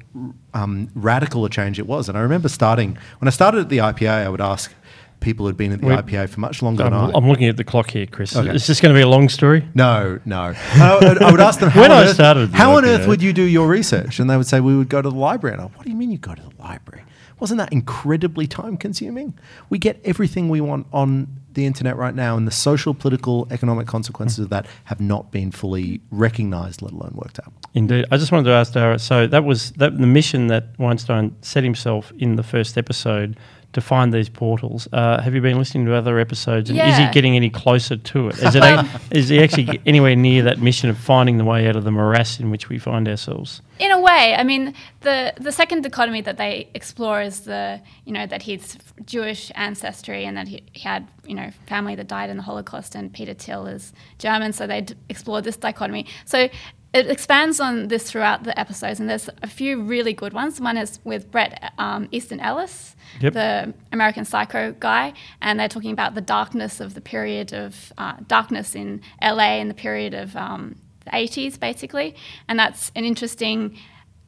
[0.55, 2.09] um, radical a change it was.
[2.09, 4.73] And I remember starting when I started at the IPA, I would ask
[5.21, 5.99] people who'd been at the Wait.
[5.99, 7.11] IPA for much longer I'm, than I.
[7.15, 8.35] I'm looking at the clock here, Chris.
[8.35, 8.55] Okay.
[8.55, 9.69] Is this going to be a long story?
[9.75, 10.55] No, no.
[10.57, 13.07] I, would- I would ask them how, When on, I earth, started how on earth
[13.07, 14.19] would you do your research?
[14.19, 15.55] And they would say we would go to the library.
[15.55, 17.05] And I, what do you mean you go to the library?
[17.39, 19.39] Wasn't that incredibly time consuming?
[19.69, 23.87] We get everything we want on the internet right now, and the social, political, economic
[23.87, 24.45] consequences mm.
[24.45, 27.53] of that have not been fully recognized, let alone worked out.
[27.75, 28.07] Indeed.
[28.11, 28.99] I just wanted to ask Dara.
[28.99, 33.37] So that was that the mission that Weinstein set himself in the first episode
[33.73, 34.89] to find these portals.
[34.93, 36.71] Uh, have you been listening to other episodes?
[36.71, 38.39] And is he getting any closer to it?
[38.39, 41.77] Is, it a, is he actually anywhere near that mission of finding the way out
[41.77, 43.63] of the morass in which we find ourselves?
[43.81, 48.13] in a way, I mean, the the second dichotomy that they explore is the you
[48.13, 52.29] know that he's Jewish ancestry and that he, he had you know family that died
[52.29, 56.07] in the Holocaust, and Peter Thiel is German, so they explore this dichotomy.
[56.27, 56.51] So
[56.93, 60.61] it expands on this throughout the episodes, and there's a few really good ones.
[60.61, 63.33] One is with Bret um, Easton Ellis, Yep.
[63.33, 65.13] the American Psycho guy,
[65.43, 69.69] and they're talking about the darkness of the period of uh, darkness in LA in
[69.69, 72.15] the period of um, the 80s, basically.
[72.49, 73.77] And that's an interesting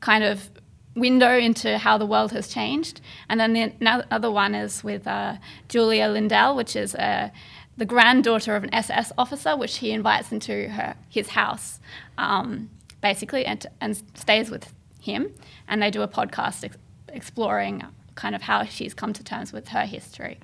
[0.00, 0.50] kind of
[0.96, 3.00] window into how the world has changed.
[3.28, 5.36] And then the no- other one is with uh,
[5.68, 7.30] Julia Lindell, which is uh,
[7.82, 11.80] the granddaughter of an SS officer, which he invites into her his house,
[12.16, 12.70] um,
[13.00, 15.34] basically, and, and stays with him.
[15.66, 16.76] And they do a podcast ex-
[17.08, 20.38] exploring kind of how she's come to terms with her history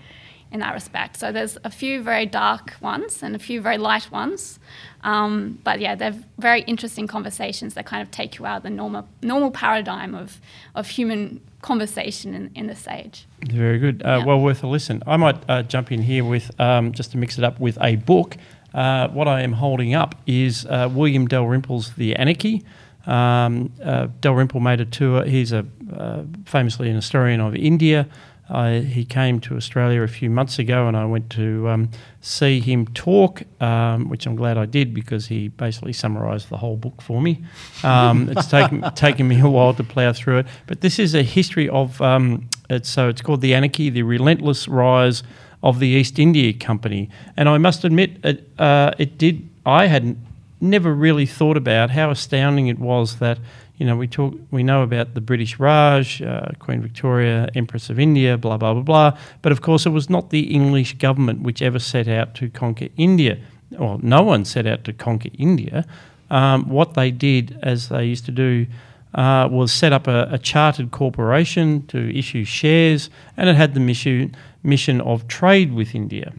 [0.51, 1.17] in that respect.
[1.17, 4.59] So there's a few very dark ones and a few very light ones.
[5.05, 8.71] Um, but yeah, they're very interesting conversations that kind of take you out of the
[8.71, 10.41] normal normal paradigm of,
[10.75, 13.27] of human conversation in, in this age.
[13.51, 14.03] Very good.
[14.05, 14.25] Uh, Yeah.
[14.25, 15.03] Well worth a listen.
[15.07, 17.97] I might uh, jump in here with um, just to mix it up with a
[17.97, 18.37] book.
[18.75, 22.65] Uh, what I am holding up is uh, William Dalrymple's The Anarchy.
[23.07, 25.25] Um, uh, Dalrymple made a tour.
[25.25, 28.07] He's a uh, famously an historian of India.
[28.49, 31.91] Uh, he came to Australia a few months ago, and I went to um,
[32.23, 36.77] see him talk, um, which I'm glad I did because he basically summarised the whole
[36.77, 37.45] book for me.
[37.85, 41.23] Um, it's taken taken me a while to plough through it, but this is a
[41.23, 45.23] history of um, it's so it's called the Anarchy, the relentless rise
[45.63, 50.19] of the East India Company, and I must admit it uh, it did I hadn't
[50.61, 53.39] never really thought about how astounding it was that
[53.79, 57.99] you know we talk we know about the British Raj, uh, Queen Victoria, Empress of
[57.99, 61.63] India, blah blah blah blah, but of course it was not the English government which
[61.63, 63.39] ever set out to conquer India.
[63.71, 65.87] Well, no one set out to conquer India.
[66.31, 68.67] Um, what they did, as they used to do,
[69.15, 73.81] uh, was set up a, a chartered corporation to issue shares, and it had the
[73.81, 76.33] mission mission of trade with India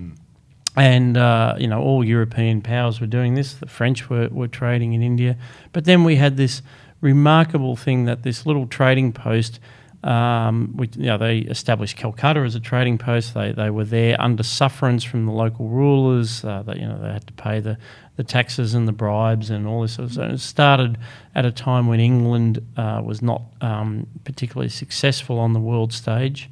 [0.75, 3.53] and uh, you know all European powers were doing this.
[3.53, 5.35] The French were, were trading in India,
[5.73, 6.61] but then we had this
[7.01, 9.59] remarkable thing that this little trading post,
[10.03, 13.33] um, which you know they established Calcutta as a trading post.
[13.33, 16.43] They they were there under sufferance from the local rulers.
[16.43, 17.77] Uh, that you know they had to pay the
[18.19, 20.31] the taxes and the bribes and all this sort of stuff.
[20.31, 20.97] It started
[21.35, 26.49] at a time when England uh, was not um, particularly successful on the world stage.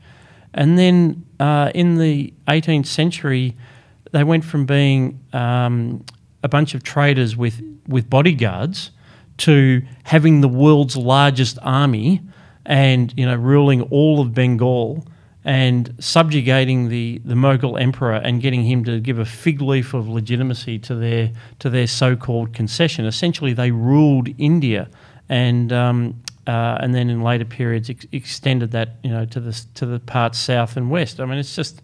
[0.54, 3.54] And then uh, in the 18th century,
[4.14, 6.06] they went from being um,
[6.42, 8.92] a bunch of traders with, with bodyguards
[9.38, 12.22] to having the world's largest army
[12.66, 15.06] and you know ruling all of Bengal
[15.48, 20.10] and subjugating the, the Mughal emperor and getting him to give a fig leaf of
[20.10, 23.06] legitimacy to their to their so-called concession.
[23.06, 24.90] Essentially, they ruled India,
[25.30, 29.66] and um, uh, and then in later periods ex- extended that you know to the
[29.76, 31.22] to the parts south and west.
[31.22, 31.82] I mean, it's just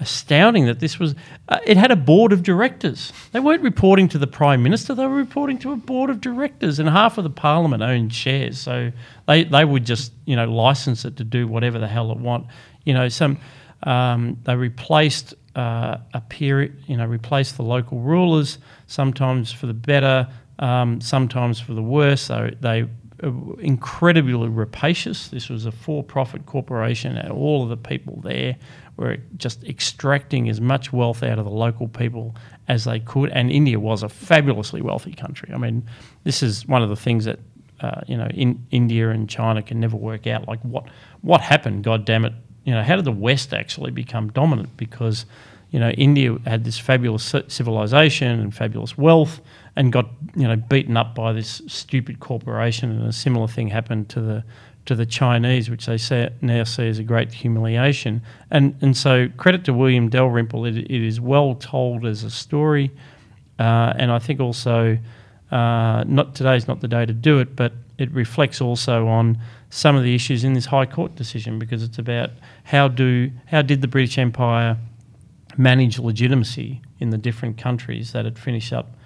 [0.00, 1.14] astounding that this was.
[1.48, 3.12] Uh, it had a board of directors.
[3.32, 4.94] They weren't reporting to the prime minister.
[4.94, 8.58] They were reporting to a board of directors, and half of the parliament owned shares.
[8.58, 8.92] So
[9.26, 12.46] they they would just you know license it to do whatever the hell it want.
[12.84, 13.38] You know, some
[13.82, 16.82] um, they replaced uh, a period.
[16.86, 20.28] You know, replaced the local rulers sometimes for the better,
[20.58, 22.28] um, sometimes for the worse.
[22.28, 22.88] They they
[23.22, 25.28] incredibly rapacious.
[25.28, 28.56] This was a for-profit corporation, and all of the people there
[28.96, 32.34] were just extracting as much wealth out of the local people
[32.68, 33.30] as they could.
[33.30, 35.50] And India was a fabulously wealthy country.
[35.52, 35.88] I mean,
[36.24, 37.38] this is one of the things that
[37.80, 40.48] uh, you know in India and China can never work out.
[40.48, 40.88] Like what
[41.22, 41.84] what happened?
[41.84, 42.32] God damn it!
[42.64, 44.76] You know, how did the West actually become dominant?
[44.76, 45.26] Because
[45.70, 49.40] you know, India had this fabulous civilization and fabulous wealth,
[49.76, 52.90] and got you know beaten up by this stupid corporation.
[52.90, 54.44] And a similar thing happened to the
[54.86, 58.22] to the Chinese, which they say, now see as a great humiliation.
[58.50, 62.90] And and so credit to William Dalrymple, it, it is well told as a story,
[63.58, 64.98] uh, and I think also
[65.50, 69.38] uh, not today's not the day to do it, but it reflects also on
[69.70, 72.30] some of the issues in this High Court decision because it's about
[72.64, 74.78] how do how did the British Empire
[75.58, 78.96] manage legitimacy in the different countries that had finished up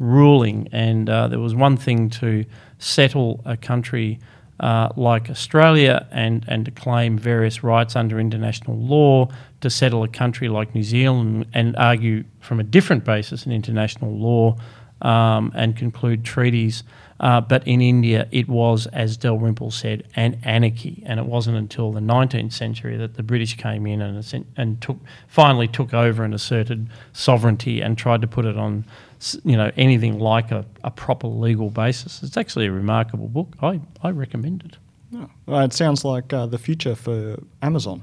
[0.00, 2.44] ruling, and uh, there was one thing to
[2.78, 4.18] settle a country
[4.58, 9.28] uh, like Australia and, and to claim various rights under international law,
[9.60, 14.12] to settle a country like New Zealand and argue from a different basis in international
[14.12, 14.56] law
[15.02, 16.82] um, and conclude treaties.
[17.20, 21.92] Uh, but in India, it was, as Dalrymple said, an anarchy, and it wasn't until
[21.92, 24.96] the 19th century that the British came in and and took
[25.28, 28.86] finally took over and asserted sovereignty and tried to put it on
[29.44, 32.22] you know anything like a, a proper legal basis.
[32.22, 33.54] It's actually a remarkable book.
[33.60, 34.76] I, I recommend it.
[35.14, 38.02] Oh, well, it sounds like uh, the future for Amazon.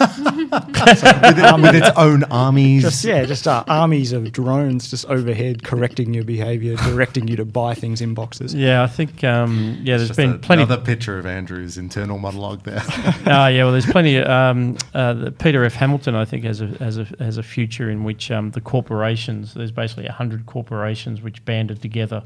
[0.00, 2.82] With, um, with, its own armies.
[2.82, 7.44] Just, yeah, just uh, armies of drones just overhead correcting your behaviour, directing you to
[7.44, 8.54] buy things in boxes.
[8.54, 10.62] Yeah, I think um, yeah, there's been plenty.
[10.62, 12.82] Another picture of Andrew's internal monologue there.
[13.26, 14.18] Ah, uh, yeah, well, there's plenty.
[14.18, 15.74] Um, uh, Peter F.
[15.74, 19.54] Hamilton, I think, has a has a has a future in which um, the corporations.
[19.54, 22.22] There's basically hundred corporations which banded together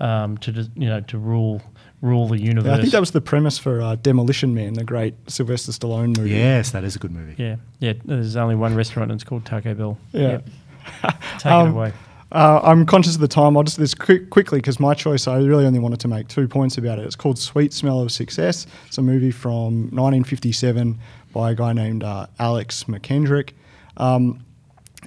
[0.00, 1.62] um, to you know to rule
[2.06, 2.68] rule the universe.
[2.68, 6.16] Yeah, I think that was the premise for uh, Demolition Man, the great Sylvester Stallone
[6.16, 6.30] movie.
[6.30, 7.34] Yes, that is a good movie.
[7.36, 7.94] Yeah, yeah.
[8.04, 9.98] There's only one restaurant, and it's called Taco Bell.
[10.12, 10.40] Yeah,
[11.38, 11.92] take um, it away.
[12.32, 13.56] Uh, I'm conscious of the time.
[13.56, 15.28] I'll just this quick, quickly because my choice.
[15.28, 17.04] I really only wanted to make two points about it.
[17.04, 18.66] It's called Sweet Smell of Success.
[18.86, 20.98] It's a movie from 1957
[21.32, 23.50] by a guy named uh, Alex Mackendrick.
[23.96, 24.44] Um,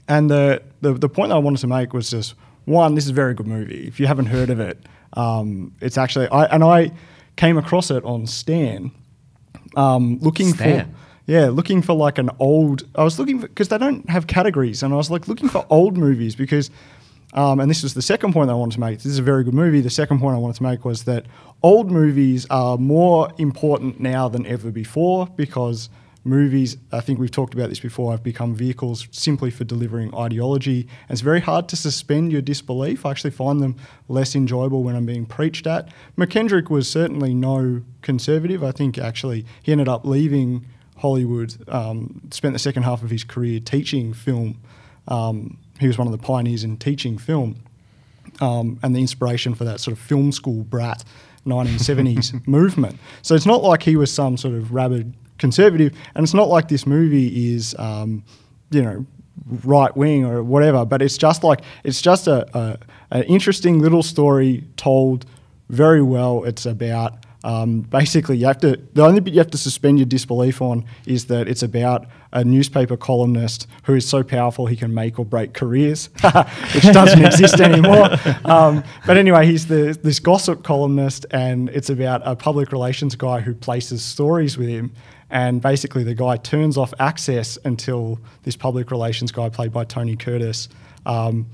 [0.07, 2.35] and the, the the point that I wanted to make was just
[2.65, 2.95] one.
[2.95, 3.87] This is a very good movie.
[3.87, 4.77] If you haven't heard of it,
[5.13, 6.91] um, it's actually, I, and I
[7.35, 8.91] came across it on Stan,
[9.75, 10.85] um, looking Stan.
[10.85, 10.95] for.
[11.25, 12.87] Yeah, looking for like an old.
[12.95, 15.63] I was looking for because they don't have categories, and I was like looking for
[15.69, 16.71] old movies because,
[17.33, 18.97] um, and this was the second point I wanted to make.
[18.97, 19.79] This is a very good movie.
[19.79, 21.27] The second point I wanted to make was that
[21.61, 25.89] old movies are more important now than ever before because
[26.23, 30.81] movies, I think we've talked about this before, have become vehicles simply for delivering ideology.
[30.81, 33.05] And it's very hard to suspend your disbelief.
[33.05, 33.75] I actually find them
[34.07, 35.89] less enjoyable when I'm being preached at.
[36.17, 38.63] Mackendrick was certainly no conservative.
[38.63, 40.65] I think actually he ended up leaving
[40.97, 44.59] Hollywood, um, spent the second half of his career teaching film.
[45.07, 47.55] Um, he was one of the pioneers in teaching film.
[48.41, 51.03] Um, and the inspiration for that sort of film school brat
[51.45, 52.99] 1970s movement.
[53.21, 56.67] So it's not like he was some sort of rabid conservative, and it's not like
[56.67, 58.23] this movie is, um,
[58.69, 59.05] you know,
[59.63, 60.85] right wing or whatever.
[60.85, 62.77] But it's just like it's just a, a
[63.11, 65.25] an interesting little story told
[65.69, 66.43] very well.
[66.43, 68.79] It's about um, basically, you have to.
[68.93, 72.43] The only bit you have to suspend your disbelief on is that it's about a
[72.43, 76.07] newspaper columnist who is so powerful he can make or break careers,
[76.73, 78.09] which doesn't exist anymore.
[78.43, 83.39] Um, but anyway, he's the, this gossip columnist, and it's about a public relations guy
[83.39, 84.91] who places stories with him.
[85.29, 90.15] And basically, the guy turns off access until this public relations guy, played by Tony
[90.15, 90.69] Curtis,
[91.05, 91.47] um,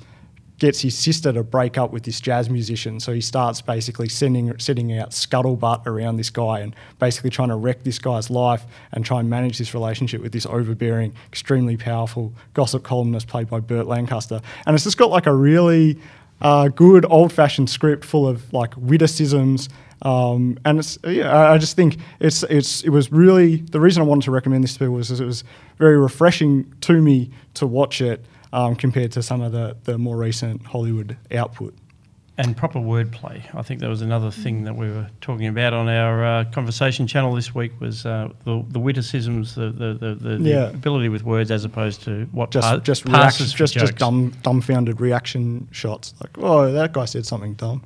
[0.58, 3.00] gets his sister to break up with this jazz musician.
[3.00, 7.56] So he starts basically sending setting out scuttlebutt around this guy and basically trying to
[7.56, 12.34] wreck this guy's life and try and manage this relationship with this overbearing, extremely powerful
[12.54, 14.42] gossip columnist played by Burt Lancaster.
[14.66, 16.00] And it's just got like a really
[16.42, 19.68] uh, good old fashioned script full of like witticisms
[20.02, 24.06] um, and it's yeah, I just think it's it's it was really the reason I
[24.06, 25.44] wanted to recommend this to people was it was
[25.78, 30.18] very refreshing to me to watch it um, compared to some of the the more
[30.18, 31.74] recent Hollywood output.
[32.38, 33.42] And proper wordplay.
[33.56, 37.08] I think that was another thing that we were talking about on our uh, conversation
[37.08, 40.68] channel this week was uh, the, the witticisms, the the, the, the, yeah.
[40.68, 45.00] ability with words as opposed to what just pa- just passes just just dumb dumbfounded
[45.00, 47.82] reaction shots like oh that guy said something dumb.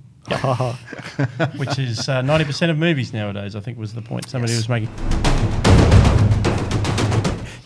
[1.58, 4.68] Which is uh, 90% of movies nowadays, I think was the point somebody yes.
[4.68, 4.90] was making.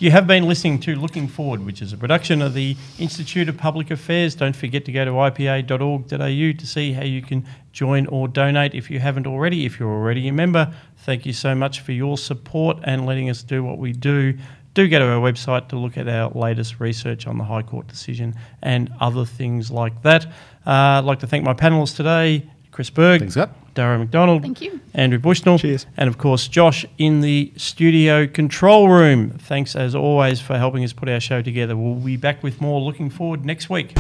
[0.03, 3.55] You have been listening to Looking Forward, which is a production of the Institute of
[3.55, 4.35] Public Affairs.
[4.35, 8.91] Don't forget to go to ipa.org.au to see how you can join or donate if
[8.91, 9.65] you haven't already.
[9.65, 13.43] If you're already a member, thank you so much for your support and letting us
[13.43, 14.37] do what we do.
[14.73, 17.87] Do go to our website to look at our latest research on the High Court
[17.87, 20.25] decision and other things like that.
[20.65, 23.19] Uh, I'd like to thank my panelists today Chris Berg.
[23.19, 23.37] Thanks,
[23.75, 24.41] Dara Macdonald.
[24.41, 24.79] Thank you.
[24.93, 25.59] Andrew Bushnell.
[25.59, 25.85] Cheers.
[25.95, 29.31] And of course, Josh in the studio control room.
[29.31, 31.77] Thanks as always for helping us put our show together.
[31.77, 33.93] We'll be back with more looking forward next week.